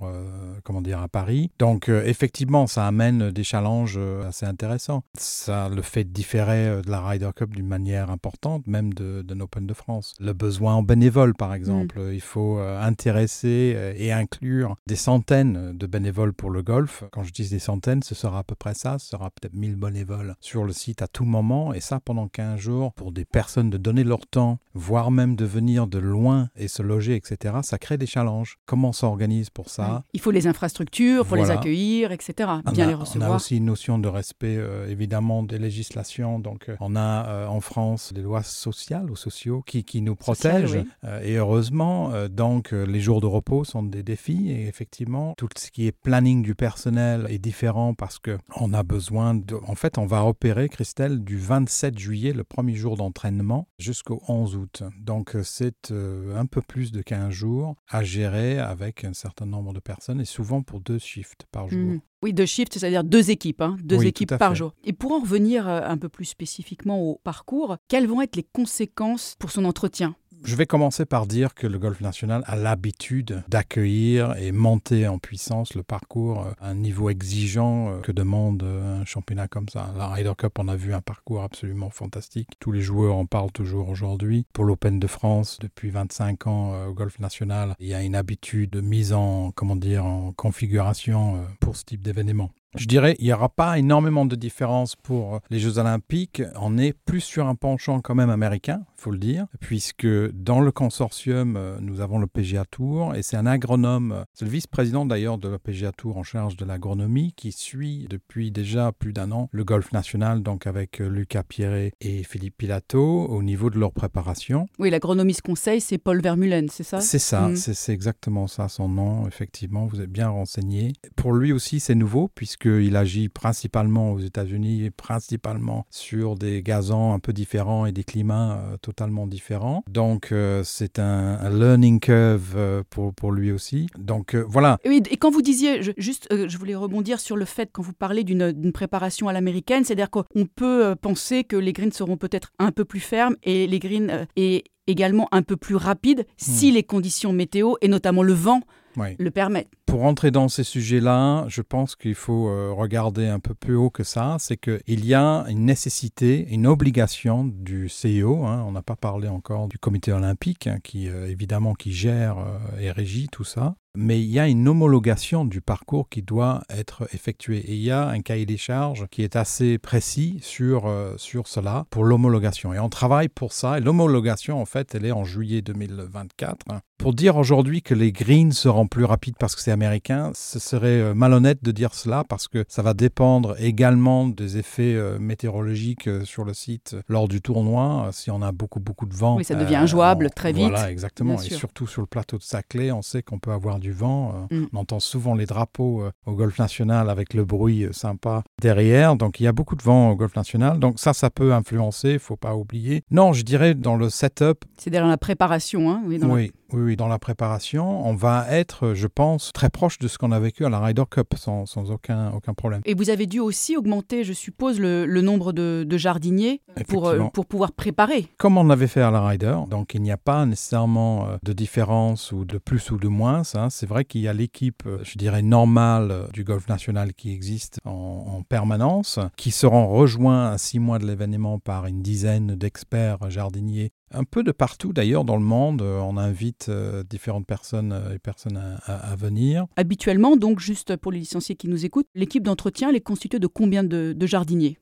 comment 0.64 0.82
dire, 0.82 1.00
à 1.00 1.08
Paris. 1.08 1.52
Donc 1.60 1.90
effectivement, 1.90 2.68
ça 2.68 2.88
amène 2.88 3.32
des 3.32 3.44
challenges 3.44 4.00
assez 4.28 4.46
intéressants. 4.46 5.04
Ça 5.18 5.70
le 5.70 5.82
fait 5.82 6.04
différer 6.04 6.82
de 6.82 6.90
la 6.90 7.02
Ryder 7.02 7.30
Cup 7.36 7.52
d'une 7.52 7.68
manière 7.68 8.10
importante, 8.10 8.68
même 8.68 8.94
de, 8.94 9.22
de 9.22 9.34
l'Open 9.34 9.66
de 9.66 9.74
France. 9.74 10.14
Le 10.20 10.34
besoin 10.34 10.76
en 10.76 10.84
bénévole, 10.84 11.34
par 11.34 11.54
exemple. 11.54 12.00
Mm. 12.00 12.14
Il 12.14 12.22
faut 12.22 12.58
intéresser 12.60 13.94
et 13.98 14.12
inclure 14.14 14.76
des 14.88 14.96
centaines 14.96 15.78
de 15.78 15.88
bénévoles 15.88 16.34
pour 16.34 16.50
le 16.50 16.62
golf. 16.62 17.04
Quand 17.12 17.24
je 17.24 17.32
dis 17.32 17.50
des 17.50 17.60
centaines, 17.60 18.04
ce 18.04 18.16
sera 18.16 18.40
à 18.40 18.44
peu 18.44 18.56
près 18.56 18.74
ça. 18.74 19.00
Ce 19.00 19.10
sera 19.10 19.30
peut-être 19.30 19.54
1000 19.54 19.76
bénévoles 19.76 20.36
sur 20.40 20.64
le 20.64 20.74
site 20.74 21.02
à 21.02 21.08
tout 21.08 21.26
moment. 21.26 21.74
Et 21.74 21.80
ça 21.80 22.00
pendant 22.00 22.28
15 22.28 22.60
jours 22.60 22.94
pour 22.94 23.12
des 23.12 23.26
personnes 23.26 23.70
de 23.70 23.78
donner 23.78 24.04
leur 24.04 24.26
temps, 24.28 24.60
voire 24.74 25.12
même 25.12 25.36
de 25.36 25.46
venir 25.46 25.88
de 25.88 26.00
loin 26.00 26.50
et 26.56 26.68
se 26.68 26.82
loger, 26.82 27.16
etc. 27.16 27.56
Ça 27.64 27.78
crée 27.78 27.98
des 27.98 28.06
challenges. 28.06 28.58
Comment 28.66 28.90
on 28.90 28.94
s'organise 28.94 29.50
pour 29.50 29.70
ça 29.70 30.04
Il 30.14 30.20
faut 30.20 30.32
les 30.32 30.48
infrastructures 30.48 31.26
pour 31.26 31.38
les 31.38 31.50
accueillir, 31.50 32.12
etc. 32.12 32.50
Bien 32.72 32.88
les 32.88 32.94
recevoir. 32.94 33.30
On 33.30 33.34
a 33.34 33.36
aussi 33.36 33.58
une 33.58 33.66
notion 33.66 34.00
de 34.00 34.08
respect, 34.08 34.58
euh, 34.58 34.88
évidemment, 34.88 35.44
des 35.44 35.60
législations. 35.60 36.40
Donc, 36.40 36.70
euh, 36.70 36.76
on 36.80 36.96
a 36.96 37.28
euh, 37.28 37.48
en 37.48 37.62
France 37.62 38.14
des 38.14 38.22
lois 38.22 38.44
sociales 38.44 39.10
ou 39.10 39.16
sociaux 39.16 39.64
qui, 39.66 39.84
qui 39.84 40.02
nous 40.02 40.16
protègent. 40.16 40.84
et 41.24 41.36
heureusement, 41.36 42.12
donc, 42.30 42.72
les 42.72 43.00
jours 43.00 43.22
de 43.22 43.28
repos 43.28 43.64
sont 43.64 43.84
des 43.94 44.04
défis. 44.04 44.50
Et 44.52 44.68
effectivement, 44.68 45.34
tout 45.38 45.50
ce 45.58 45.72
qui 45.72 45.88
est 45.88 45.92
planning 45.92 46.44
du 46.44 46.56
personnel 46.56 47.26
est 47.30 47.40
différent 47.40 47.94
parce 47.94 48.20
qu'on 48.20 48.74
a 48.74 48.84
besoin 48.84 49.34
de. 49.36 49.56
En 49.66 49.76
fait, 49.76 49.98
on 49.98 50.06
va 50.06 50.26
opérer, 50.26 50.70
Christelle, 50.70 51.24
du 51.24 51.38
27 51.38 51.98
juillet, 51.98 52.34
le 52.34 52.44
premier 52.44 52.76
jour 52.76 52.98
d'entraînement, 52.98 53.68
jusqu'au 53.80 54.22
11 54.28 54.56
août. 54.56 54.84
Donc, 55.00 55.36
c'est 55.44 55.92
un 55.92 56.46
peu 56.46 56.62
plus 56.62 56.92
de 56.92 57.02
15 57.02 57.30
jours 57.32 57.76
à 57.88 58.04
gérer 58.04 58.60
avec 58.60 59.04
un 59.04 59.14
certain 59.14 59.46
nombre 59.46 59.74
de 59.74 59.80
personnes 59.80 60.22
et 60.22 60.26
souvent 60.26 60.62
pour 60.62 60.80
deux 60.80 61.00
shifts 61.00 61.46
par 61.52 61.70
jour. 61.70 61.80
Mmh. 61.80 62.02
Oui, 62.24 62.34
deux 62.34 62.46
shifts, 62.46 62.80
c'est-à-dire 62.80 63.04
deux 63.04 63.32
équipes, 63.32 63.62
hein, 63.62 63.76
deux 63.84 64.06
équipes 64.06 64.38
par 64.38 64.56
jour. 64.56 64.74
Et 64.86 64.94
pour 64.94 65.12
en 65.12 65.20
revenir 65.20 65.68
euh, 65.68 65.82
un 65.84 65.98
peu 65.98 66.08
plus 66.08 66.24
spécifiquement 66.24 67.02
au 67.02 67.20
parcours, 67.22 67.76
quelles 67.90 68.08
vont 68.08 68.22
être 68.22 68.38
les 68.38 68.44
conséquences 68.44 69.36
pour 69.40 69.52
son 69.52 69.66
entretien? 69.66 70.16
Je 70.44 70.56
vais 70.56 70.66
commencer 70.66 71.06
par 71.06 71.26
dire 71.26 71.54
que 71.54 71.68
le 71.68 71.80
golf 71.80 72.02
national 72.02 72.44
a 72.48 72.56
l'habitude 72.56 73.44
d'accueillir 73.48 74.36
et 74.38 74.52
monter 74.52 75.08
en 75.08 75.18
puissance 75.18 75.74
le 75.74 75.84
parcours 75.84 76.48
à 76.60 76.70
un 76.70 76.76
niveau 76.76 77.10
exigeant 77.10 77.90
euh, 77.90 78.00
que 78.02 78.12
demande 78.12 78.64
euh, 78.64 79.02
un 79.02 79.06
championnat 79.06 79.48
comme 79.48 79.70
ça. 79.70 79.94
La 79.98 80.08
Ryder 80.08 80.34
Cup, 80.38 80.60
on 80.60 80.68
a 80.68 80.76
vu 80.76 80.94
un 80.94 81.02
parcours 81.02 81.44
absolument 81.44 81.90
fantastique. 81.90 82.50
Tous 82.60 82.72
les 82.72 82.82
joueurs 82.82 83.16
en 83.16 83.26
parlent 83.26 83.52
toujours 83.52 83.90
aujourd'hui. 83.90 84.46
Pour 84.54 84.66
l'Open 84.66 85.00
de 85.00 85.08
France, 85.08 85.60
depuis 85.62 85.90
25 85.90 86.48
ans 86.48 86.74
euh, 86.74 86.88
au 86.88 86.94
golf 86.94 87.20
national, 87.20 87.76
il 87.80 87.88
y 87.88 87.94
a 87.94 88.02
une 88.02 88.16
habitude 88.16 88.72
de 88.72 88.82
mise 88.82 89.14
en, 89.14 89.52
comment 89.52 89.76
dire, 89.76 90.06
en 90.06 90.34
configuration 90.34 91.46
pour 91.60 91.78
ce 91.78 91.86
type 91.86 92.02
d'événement. 92.02 92.52
Je 92.76 92.88
dirais, 92.88 93.16
il 93.20 93.26
n'y 93.26 93.34
aura 93.34 93.50
pas 93.50 93.78
énormément 93.78 94.26
de 94.26 94.36
différence 94.36 94.96
pour 94.96 95.42
les 95.50 95.60
Jeux 95.60 95.78
Olympiques. 95.78 96.42
On 96.60 96.78
est 96.78 96.94
plus 96.94 97.22
sur 97.22 97.48
un 97.48 97.56
penchant 97.56 98.02
quand 98.02 98.16
même 98.16 98.30
américain, 98.30 98.82
il 98.98 99.02
faut 99.02 99.12
le 99.12 99.20
dire, 99.20 99.46
puisque 99.60 100.08
dans 100.32 100.60
le 100.60 100.72
consortium, 100.72 101.56
euh, 101.56 101.78
nous 101.82 102.02
avons 102.02 102.20
le 102.20 102.28
PGA 102.28 102.66
Tour 102.66 103.16
et 103.16 103.22
c'est 103.22 103.38
un 103.38 103.46
agronome, 103.46 104.26
c'est 104.34 104.46
le 104.46 104.52
vice-président 104.52 105.06
d'ailleurs 105.06 105.38
de 105.38 105.50
la 105.50 105.60
PGA 105.60 105.92
Tour 105.92 106.18
en 106.18 106.24
charge 106.24 106.58
de 106.58 106.66
l'agronomie 106.66 107.34
qui 107.36 107.52
suit 107.52 108.08
depuis 108.10 108.52
déjà 108.52 108.92
plus 108.92 109.14
d'un 109.14 109.32
an 109.32 109.50
le 109.52 109.64
golf 109.64 109.92
national, 109.92 110.42
donc 110.42 110.68
avec 110.68 111.00
euh, 111.00 111.08
Lucas 111.08 111.44
Pierret 111.44 111.92
et 112.02 112.24
Philippe 112.24 112.58
Pilato 112.58 113.26
au 113.26 113.44
niveau 113.44 113.70
de 113.70 113.78
leur 113.78 113.92
préparation. 113.92 114.68
Oui, 114.80 114.90
l'agronomiste 114.90 115.42
conseil, 115.42 115.80
c'est 115.80 115.98
Paul 115.98 116.22
Vermulen, 116.22 116.70
c'est 116.70 116.84
ça? 116.84 117.02
C'est 117.02 117.20
ça, 117.20 117.50
mm. 117.50 117.56
c'est 117.56 117.94
exactement 117.94 118.48
ça 118.48 118.68
son 118.68 118.90
nom, 118.90 119.28
effectivement, 119.28 119.86
vous 119.86 120.02
êtes 120.02 120.12
bien 120.12 120.30
renseigné. 120.30 120.94
Pour 121.16 121.34
lui 121.34 121.52
aussi, 121.52 121.80
c'est 121.80 121.96
nouveau 121.96 122.30
puisque 122.34 122.63
il 122.66 122.96
agit 122.96 123.30
principalement 123.30 124.12
aux 124.14 124.20
États-Unis 124.20 124.86
et 124.86 124.92
principalement 124.92 125.86
sur 125.90 126.36
des 126.36 126.62
gazons 126.62 127.14
un 127.14 127.20
peu 127.20 127.34
différents 127.34 127.86
et 127.86 127.92
des 127.92 128.04
climats 128.04 128.58
euh, 128.58 128.78
totalement 128.78 129.28
différents. 129.28 129.84
Donc, 129.90 130.32
euh, 130.32 130.64
c'est 130.64 131.00
un, 131.00 131.50
learning 131.50 132.00
curve 132.00 132.54
euh, 132.56 132.84
pour, 132.90 133.14
pour 133.14 133.32
lui 133.32 133.52
aussi. 133.52 133.88
Donc, 133.98 134.36
voilà. 134.36 134.78
Oui, 134.86 135.02
et 135.10 135.18
quand 135.18 135.32
vous 135.32 135.42
disiez, 135.42 135.82
juste, 135.98 136.28
je 136.32 136.58
voulais 136.58 136.76
rebondir 136.76 137.20
sur 137.20 137.36
le 137.36 137.46
fait, 137.46 137.70
quand 137.72 137.82
vous 137.82 137.94
parlez 137.94 138.24
d'une 138.24 138.72
préparation 138.72 139.28
à 139.28 139.34
l'américaine, 139.34 139.84
c'est-à-dire 139.84 140.10
qu'on 140.10 140.46
peut 140.56 140.96
penser 141.02 141.44
que 141.44 141.56
les 141.56 141.74
greens 141.74 141.94
seront 141.94 142.18
peut-être 142.18 142.52
un 142.60 142.72
peu 142.72 142.86
plus 142.86 143.00
fermes 143.00 143.36
et 143.44 143.68
les 143.68 143.80
greens 143.80 144.28
et 144.36 144.64
également 144.88 145.28
un 145.32 145.42
peu 145.42 145.58
plus 145.58 145.76
rapides 145.76 146.22
hmm. 146.22 146.26
si 146.38 146.72
les 146.72 146.84
conditions 146.84 147.34
météo 147.34 147.76
et 147.82 147.88
notamment 147.88 148.24
le 148.24 148.34
vent 148.34 148.62
le 148.98 149.32
permettent. 149.32 149.70
Pour 149.86 150.04
entrer 150.04 150.32
dans 150.32 150.48
ces 150.48 150.64
sujets-là, 150.64 151.46
je 151.48 151.62
pense 151.62 151.96
qu'il 151.96 152.16
faut 152.16 152.48
euh, 152.48 152.72
regarder 152.72 153.28
un 153.28 153.40
peu 153.40 153.54
plus 153.54 153.76
haut 153.76 153.90
que 153.90 154.04
ça. 154.04 154.38
C'est 154.40 154.58
qu'il 154.58 155.06
y 155.06 155.14
a 155.14 155.46
une 155.50 155.66
nécessité, 155.66 156.48
une 156.50 156.68
obligation 156.68 157.46
du 157.46 157.90
CIO. 157.90 158.46
Hein. 158.46 158.64
on 158.68 158.72
n'a 158.72 158.82
pas 158.82 158.96
parlé 158.96 159.28
encore 159.28 159.68
du 159.68 159.78
comité 159.78 160.12
olympique, 160.12 160.68
hein, 160.68 160.78
qui 160.84 161.10
euh, 161.10 161.30
évidemment 161.30 161.74
qui 161.74 161.92
gère 161.92 162.38
euh, 162.40 162.80
et 162.80 162.92
régit 162.92 163.28
tout 163.30 163.44
ça 163.44 163.76
mais 163.96 164.20
il 164.20 164.30
y 164.30 164.40
a 164.40 164.48
une 164.48 164.68
homologation 164.68 165.46
du 165.46 165.62
parcours 165.62 166.10
qui 166.10 166.24
doit 166.24 166.64
être 166.70 167.08
effectuée. 167.14 167.60
Et 167.60 167.76
il 167.76 167.84
y 167.84 167.92
a 167.92 168.08
un 168.08 168.22
cahier 168.22 168.48
des 168.48 168.58
charges 168.58 169.06
qui 169.12 169.22
est 169.22 169.36
assez 169.36 169.78
précis 169.78 170.40
sur, 170.42 170.88
euh, 170.88 171.14
sur 171.18 171.48
cela 171.48 171.86
pour 171.92 172.04
l'homologation. 172.04 172.74
Et 172.74 172.80
on 172.80 172.90
travaille 172.90 173.30
pour 173.30 173.54
ça. 173.54 173.78
Et 173.78 173.82
l'homologation, 173.82 174.60
en 174.60 174.66
fait, 174.66 174.96
elle 174.96 175.06
est 175.06 175.12
en 175.12 175.24
juillet 175.24 175.62
2024. 175.62 176.66
Pour 176.98 177.14
dire 177.14 177.36
aujourd'hui 177.38 177.82
que 177.82 177.94
les 177.94 178.12
greens 178.12 178.54
seront 178.54 178.88
plus 178.88 179.04
rapides 179.04 179.36
parce 179.38 179.56
que 179.56 179.62
c'est 179.62 179.72
américain, 179.72 180.32
ce 180.34 180.58
serait 180.58 181.02
euh, 181.02 181.14
malhonnête 181.14 181.64
de 181.64 181.72
dire 181.72 181.94
cela 181.94 182.24
parce 182.28 182.48
que 182.48 182.66
ça 182.70 182.82
va 182.82 182.94
dépendre 182.94 183.56
également 183.60 184.28
des 184.28 184.58
effets 184.58 184.96
euh, 184.96 185.20
météorologiques 185.20 186.10
sur 186.24 186.46
le 186.46 186.54
site 186.54 186.96
lors 187.08 187.28
du 187.28 187.42
tournoi. 187.42 188.10
Si 188.12 188.32
on 188.32 188.42
a 188.42 188.52
beaucoup, 188.52 188.80
beaucoup 188.80 189.06
de 189.06 189.14
vent. 189.14 189.36
Oui, 189.38 189.44
ça 189.44 189.56
devient 189.56 189.76
injouable 189.76 190.30
très 190.32 190.52
vite. 190.52 190.70
Voilà, 190.70 190.90
exactement. 190.90 191.36
Et 191.36 191.50
surtout 191.50 191.86
sur 191.86 192.02
le 192.02 192.08
plateau 192.08 192.38
de 192.38 192.44
Saclay, 192.44 192.92
on 192.92 193.02
sait 193.02 193.22
qu'on 193.22 193.38
peut 193.38 193.52
avoir 193.52 193.80
du 193.84 193.92
vent. 193.92 194.48
Euh, 194.52 194.62
mm. 194.62 194.68
On 194.74 194.80
entend 194.80 195.00
souvent 195.00 195.36
les 195.36 195.46
drapeaux 195.46 196.02
euh, 196.02 196.12
au 196.26 196.34
golf 196.34 196.58
national 196.58 197.10
avec 197.10 197.36
le 197.36 197.46
bruit 197.46 197.84
euh, 197.84 197.92
sympa 197.92 198.44
derrière. 198.60 199.16
Donc 199.16 199.40
il 199.40 199.44
y 199.44 199.48
a 199.48 199.52
beaucoup 199.52 199.76
de 199.76 199.84
vent 199.84 200.10
au 200.10 200.16
golf 200.16 200.36
national. 200.36 200.80
Donc 200.80 201.00
ça, 201.00 201.14
ça 201.14 201.30
peut 201.30 201.54
influencer, 201.54 202.14
il 202.14 202.20
faut 202.20 202.38
pas 202.38 202.56
oublier. 202.56 203.04
Non, 203.12 203.34
je 203.34 203.44
dirais 203.44 203.76
dans 203.76 203.96
le 203.96 204.10
setup. 204.10 204.66
C'est 204.78 204.90
dans 204.90 205.06
la 205.06 205.18
préparation, 205.18 205.92
hein 205.92 206.02
oui, 206.08 206.20
oui. 206.24 206.52
Oui, 206.76 206.96
dans 206.96 207.08
la 207.08 207.20
préparation, 207.20 208.04
on 208.08 208.16
va 208.16 208.48
être, 208.50 208.96
je 208.96 209.06
pense, 209.06 209.52
très 209.54 209.70
proche 209.70 210.00
de 210.00 210.08
ce 210.08 210.18
qu'on 210.18 210.32
a 210.32 210.40
vécu 210.40 210.66
à 210.66 210.70
la 210.70 210.80
Ryder 210.80 211.04
Cup, 211.08 211.36
sans, 211.36 211.68
sans 211.68 211.92
aucun, 211.92 212.32
aucun 212.32 212.56
problème. 212.56 212.82
Et 212.86 212.96
vous 212.96 213.12
avez 213.12 213.28
dû 213.28 213.40
aussi 213.40 213.78
augmenter, 213.78 214.24
je 214.24 214.34
suppose, 214.34 214.80
le, 214.80 215.06
le 215.06 215.22
nombre 215.22 215.54
de, 215.54 215.86
de 215.88 215.98
jardiniers 215.98 216.62
pour, 216.88 217.14
pour 217.32 217.46
pouvoir 217.46 217.74
préparer. 217.74 218.26
Comme 218.40 218.58
on 218.58 218.64
l'avait 218.64 218.88
fait 218.88 219.02
à 219.02 219.12
la 219.12 219.24
Ryder, 219.24 219.56
donc 219.70 219.94
il 219.94 220.02
n'y 220.02 220.12
a 220.12 220.18
pas 220.18 220.48
nécessairement 220.48 221.28
de 221.44 221.54
différence 221.54 222.32
ou 222.32 222.44
de 222.44 222.58
plus 222.58 222.90
ou 222.90 222.98
de 222.98 223.08
moins. 223.08 223.44
Hein. 223.54 223.70
C'est 223.74 223.88
vrai 223.88 224.06
qu'il 224.06 224.22
y 224.22 224.28
a 224.28 224.34
l'équipe, 224.34 224.84
euh, 224.86 225.00
je 225.04 225.18
dirais, 225.18 225.42
normale 225.42 226.28
du 226.32 226.44
golf 226.44 226.68
national 226.68 227.14
qui 227.14 227.32
existe 227.32 227.80
en, 227.86 227.92
en 228.38 228.44
permanence, 228.44 229.20
qui 229.36 229.50
seront 229.50 229.88
rejoints 229.88 230.52
à 230.52 230.58
six 230.60 230.78
mois 230.78 231.00
de 231.00 231.08
l'événement 231.08 231.58
par 231.58 231.88
une 231.88 232.04
dizaine 232.04 232.56
d'experts 232.56 233.32
jardiniers 233.32 233.92
un 234.14 234.24
peu 234.24 234.44
de 234.44 234.52
partout 234.52 234.94
d'ailleurs 234.94 235.26
dans 235.26 235.36
le 235.36 235.44
monde. 235.44 235.82
Euh, 235.82 236.00
on 236.00 236.18
invite 236.18 236.68
euh, 236.70 237.04
différentes 237.04 237.46
personnes 237.46 237.92
euh, 237.92 238.16
et 238.16 238.20
personnes 238.20 238.60
à, 238.86 239.16
venir. 239.16 239.66
Habituellement, 239.76 240.38
donc 240.38 240.60
juste 240.60 240.96
pour 240.98 241.12
les 241.12 241.20
licenciés 241.20 241.56
qui 241.56 241.68
nous 241.68 241.86
écoutent, 241.86 242.08
l'équipe 242.16 242.44
d'entretien 242.44 242.90
elle 242.90 242.96
est 242.96 243.02
constituée 243.02 243.40
de 243.40 243.48
combien 243.48 243.84
de, 243.84 244.16
jardiniers 244.26 244.78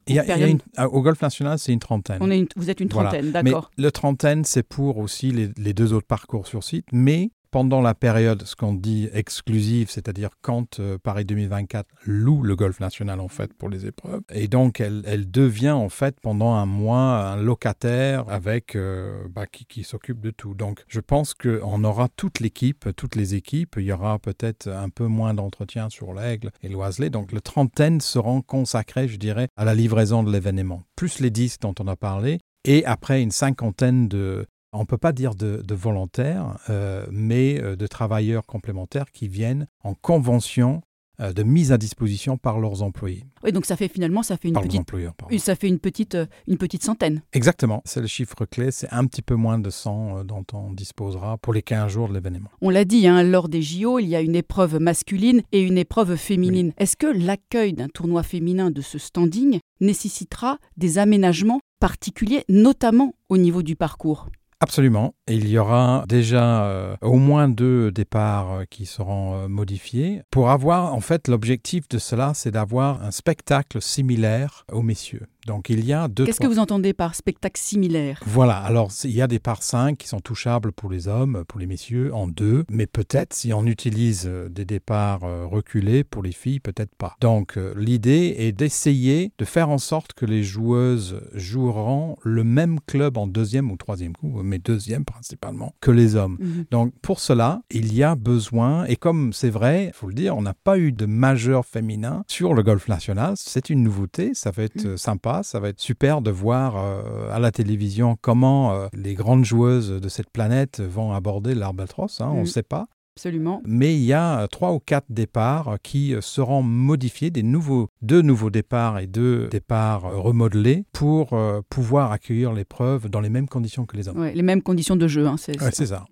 Au 0.78 1.02
Golfe 1.02 1.22
National, 1.22 1.60
c'est 1.60 1.74
une 1.74 1.80
trentaine. 1.80 2.18
On 2.22 2.30
est 2.30 2.48
vous 2.56 2.70
êtes 2.70 2.80
une 2.80 2.90
trentaine, 2.90 3.32
d'accord. 3.32 3.72
Mais 3.78 3.84
le 3.84 3.92
trentaine, 3.92 4.46
c'est 4.46 4.64
pour 4.64 4.98
aussi 4.98 5.32
les, 5.32 5.50
les, 5.58 5.74
deux 5.74 5.94
autres 5.94 6.08
parcours 6.08 6.48
sur 6.48 6.64
site, 6.64 6.86
mais 6.92 7.32
pendant 7.52 7.82
la 7.82 7.94
période, 7.94 8.44
ce 8.46 8.56
qu'on 8.56 8.74
dit 8.74 9.10
exclusive, 9.14 9.90
c'est-à-dire 9.92 10.30
quand 10.42 10.80
euh, 10.80 10.98
Paris 10.98 11.26
2024 11.26 11.86
loue 12.06 12.42
le 12.44 12.56
golf 12.56 12.80
national 12.80 13.20
en 13.20 13.28
fait 13.28 13.54
pour 13.54 13.70
les 13.70 13.86
épreuves, 13.86 14.22
et 14.34 14.48
donc 14.48 14.80
elle, 14.80 15.30
devient 15.30 15.72
en 15.72 15.90
fait 15.90 16.20
pendant 16.22 16.54
un 16.54 16.66
mois 16.66 17.32
un 17.32 17.36
locataire 17.36 18.26
avec 18.30 18.76
euh, 18.76 19.28
bah, 19.30 19.46
qui, 19.46 19.84
s'occupe 19.84 20.22
de 20.22 20.32
tout. 20.32 20.54
Donc 20.54 20.84
je 20.88 21.00
pense 21.00 21.34
qu'on 21.34 21.84
aura 21.84 22.08
toute 22.10 22.40
l'équipe, 22.40 22.90
toutes 22.96 23.16
les 23.16 23.36
équipes. 23.36 23.76
Il 23.78 23.84
y 23.84 23.92
aura 23.92 24.20
peut-être 24.20 24.68
un 24.68 24.90
peu 24.90 25.06
moins 25.06 25.34
d'entretien 25.34 25.90
sur 25.90 26.14
l'Aigle 26.14 26.52
et 26.64 26.70
l'Oiselet. 26.70 27.10
Donc 27.10 27.32
le 27.32 27.42
trentaine 27.42 28.00
seront 28.00 28.42
consacrés, 28.42 29.08
je 29.08 29.18
dirais, 29.18 29.50
à 29.58 29.66
la 29.66 29.76
livraison 29.76 30.24
de 30.24 30.32
l'événement, 30.32 30.84
plus 30.96 31.20
les 31.20 31.30
10 31.30 31.60
dont 31.60 31.76
on 31.80 31.88
a 31.88 31.96
parlé, 31.96 32.40
et 32.64 32.86
après 32.86 33.22
une 33.22 33.32
cinquantaine 33.32 34.08
de, 34.08 34.46
on 34.74 34.82
ne 34.82 34.86
peut 34.86 34.98
pas 34.98 35.12
dire 35.12 35.36
de, 35.36 35.74
volontaires, 35.74 36.58
euh, 36.70 37.06
mais 37.12 37.62
euh, 37.62 37.76
de 37.76 37.88
travailleurs 37.88 38.46
complémentaires 38.46 39.12
qui 39.12 39.28
viennent 39.28 39.68
en 39.84 39.94
convention 39.94 40.82
euh, 41.20 41.34
de 41.34 41.44
mise 41.44 41.72
à 41.72 41.78
disposition 41.78 42.38
par 42.38 42.60
leurs 42.60 42.82
employés. 42.82 43.26
Oui, 43.44 43.52
donc 43.52 43.66
ça 43.66 43.76
fait 43.76 43.88
finalement 43.88 44.24
ça 44.24 44.38
fait 44.38 44.48
une 44.50 44.54
petite 44.54 45.40
ça 45.40 45.56
fait 45.56 45.68
une 45.68 45.80
petite 45.80 46.18
une 46.48 46.58
petite 46.58 46.84
centaine. 46.84 47.22
Exactement, 47.34 47.82
c'est 47.86 48.02
le 48.02 48.08
chiffre 48.08 48.46
clé, 48.46 48.72
c'est 48.72 48.92
un 48.92 49.06
petit 49.06 49.22
peu 49.22 49.36
moins 49.36 49.60
de 49.60 49.70
100 49.70 50.24
dont 50.24 50.46
on 50.54 50.72
disposera 50.72 51.38
pour 51.38 51.54
les 51.54 51.62
15 51.62 51.92
jours 51.92 52.08
de 52.08 52.14
l'événement. 52.14 52.50
On 52.62 52.70
l'a 52.70 52.86
dit, 52.86 53.08
hein, 53.08 53.24
lors 53.24 53.50
des 53.50 53.62
JO, 53.62 54.00
il 54.00 54.08
y 54.08 54.16
a 54.16 54.22
une 54.22 54.36
épreuve 54.36 54.80
masculine 54.80 55.42
et 55.52 55.62
une 55.62 55.78
épreuve 55.78 56.16
féminine. 56.16 56.74
Est-ce 56.78 56.96
que 56.96 57.08
l'accueil 57.08 57.74
d'un 57.74 57.90
tournoi 57.90 58.24
féminin 58.24 58.72
de 58.72 58.82
ce 58.82 58.98
standing 58.98 59.60
nécessitera 59.80 60.60
des 60.78 60.98
aménagements 60.98 61.60
particuliers, 61.80 62.44
notamment 62.48 63.14
au 63.30 63.38
niveau 63.38 63.64
du 63.64 63.76
parcours? 63.76 64.28
Absolument. 64.62 65.16
Il 65.28 65.50
y 65.50 65.58
aura 65.58 66.06
déjà 66.08 66.66
euh, 66.66 66.96
au 67.02 67.16
moins 67.16 67.50
deux 67.50 67.92
départs 67.92 68.52
euh, 68.52 68.64
qui 68.70 68.86
seront 68.86 69.34
euh, 69.34 69.48
modifiés. 69.48 70.22
Pour 70.30 70.52
avoir, 70.52 70.94
en 70.94 71.02
fait, 71.02 71.28
l'objectif 71.28 71.90
de 71.90 71.98
cela, 71.98 72.34
c'est 72.36 72.52
d'avoir 72.52 73.02
un 73.04 73.10
spectacle 73.10 73.82
similaire 73.82 74.64
aux 74.72 74.84
messieurs. 74.84 75.26
Donc 75.48 75.70
il 75.70 75.84
y 75.86 75.94
a 75.94 76.08
deux. 76.08 76.26
Qu'est-ce 76.26 76.40
que 76.40 76.48
vous 76.48 76.60
entendez 76.60 76.94
par 76.94 77.16
spectacle 77.16 77.60
similaire? 77.60 78.22
Voilà, 78.26 78.58
alors 78.58 78.92
il 79.04 79.12
y 79.12 79.22
a 79.22 79.28
des 79.28 79.40
parts 79.40 79.64
5 79.64 79.98
qui 79.98 80.08
sont 80.08 80.20
touchables 80.20 80.72
pour 80.72 80.90
les 80.90 81.08
hommes, 81.08 81.44
pour 81.48 81.60
les 81.60 81.68
messieurs, 81.68 82.14
en 82.14 82.28
deux, 82.28 82.64
mais 82.70 82.88
peut-être 82.88 83.34
si 83.34 83.54
on 83.54 83.66
utilise 83.66 84.26
euh, 84.28 84.50
des 84.50 84.66
départs 84.66 85.24
euh, 85.24 85.46
reculés 85.46 86.04
pour 86.04 86.22
les 86.24 86.32
filles, 86.32 86.60
peut-être 86.60 86.96
pas. 86.96 87.16
Donc 87.22 87.58
euh, 87.58 87.74
l'idée 87.78 88.36
est 88.40 88.52
d'essayer 88.52 89.32
de 89.38 89.46
faire 89.46 89.70
en 89.70 89.78
sorte 89.78 90.14
que 90.14 90.26
les 90.26 90.44
joueuses 90.44 91.22
joueront 91.34 92.18
le 92.24 92.44
même 92.44 92.80
club 92.86 93.18
en 93.18 93.28
deuxième 93.28 93.72
ou 93.72 93.78
troisième 93.78 94.14
coup, 94.14 94.42
mais 94.44 94.60
deuxième 94.60 95.06
principalement, 95.06 95.74
que 95.82 95.92
les 95.92 96.16
hommes. 96.16 96.38
Mhm. 96.40 96.66
Donc 96.72 96.94
pour 97.02 97.20
cela, 97.20 97.62
il 97.72 97.94
y 97.94 98.04
a 98.04 98.16
besoin, 98.16 98.86
et 98.86 98.96
comme 98.96 99.34
c'est 99.34 99.50
vrai, 99.50 99.86
il 99.88 99.94
faut 99.94 100.08
le 100.08 100.14
dire, 100.14 100.38
on 100.38 100.42
n'a 100.42 100.54
pas 100.54 100.78
eu 100.78 100.92
de 100.92 101.06
majeur 101.06 101.66
féminin 101.66 102.24
sur 102.28 102.54
le 102.54 102.64
golf 102.64 102.88
national, 102.88 103.34
c'est 103.38 103.70
une 103.70 103.84
nouveauté, 103.84 104.34
ça 104.34 104.52
va 104.52 104.64
être 104.64 104.72
Mhm. 104.84 104.92
euh, 104.92 104.98
ça 105.44 105.60
va 105.60 105.70
être 105.70 105.80
super 105.80 106.22
de 106.22 106.32
voir 106.32 106.76
euh, 106.78 107.32
à 107.32 107.40
la 107.40 107.52
télévision 107.52 108.18
comment 108.22 108.74
euh, 108.74 108.88
les 108.94 109.14
grandes 109.16 109.46
joueuses 109.46 109.90
de 109.90 110.10
cette 110.10 110.30
planète 110.30 110.82
vont 110.82 111.14
aborder 111.14 111.56
l'Albatros, 111.56 112.20
hein, 112.22 112.30
on 112.32 112.36
ne 112.36 112.40
Mhm. 112.42 112.46
sait 112.48 112.64
pas. 112.64 112.88
Absolument. 113.18 113.62
Mais 113.66 113.94
il 113.94 114.04
y 114.04 114.14
a 114.14 114.40
euh, 114.42 114.48
trois 114.48 114.72
ou 114.74 114.80
quatre 114.80 115.08
départs 115.10 115.76
qui 115.84 116.16
seront 116.22 116.64
modifiés, 116.64 117.30
des 117.30 117.44
nouveaux, 117.44 117.90
deux 118.02 118.22
nouveaux 118.22 118.50
départs 118.50 119.00
et 119.00 119.08
deux 119.08 119.48
départs 119.50 120.04
remodelés 120.04 120.86
pour 120.94 121.38
pouvoir 121.70 122.12
accueillir 122.14 122.54
l'épreuve 122.54 123.10
dans 123.10 123.20
les 123.20 123.30
mêmes 123.30 123.48
conditions 123.50 123.86
que 123.86 123.98
les 123.98 124.08
hommes. 124.08 124.18
Ouais, 124.20 124.34
les 124.34 124.42
mêmes 124.44 124.62
conditions 124.62 124.96
de 124.96 125.08
jeu. 125.08 125.28
hein, 125.28 125.36
c'est- 125.38 125.62
Ouais, 125.62 125.72
c'est 125.74 125.88
ça. 125.88 126.06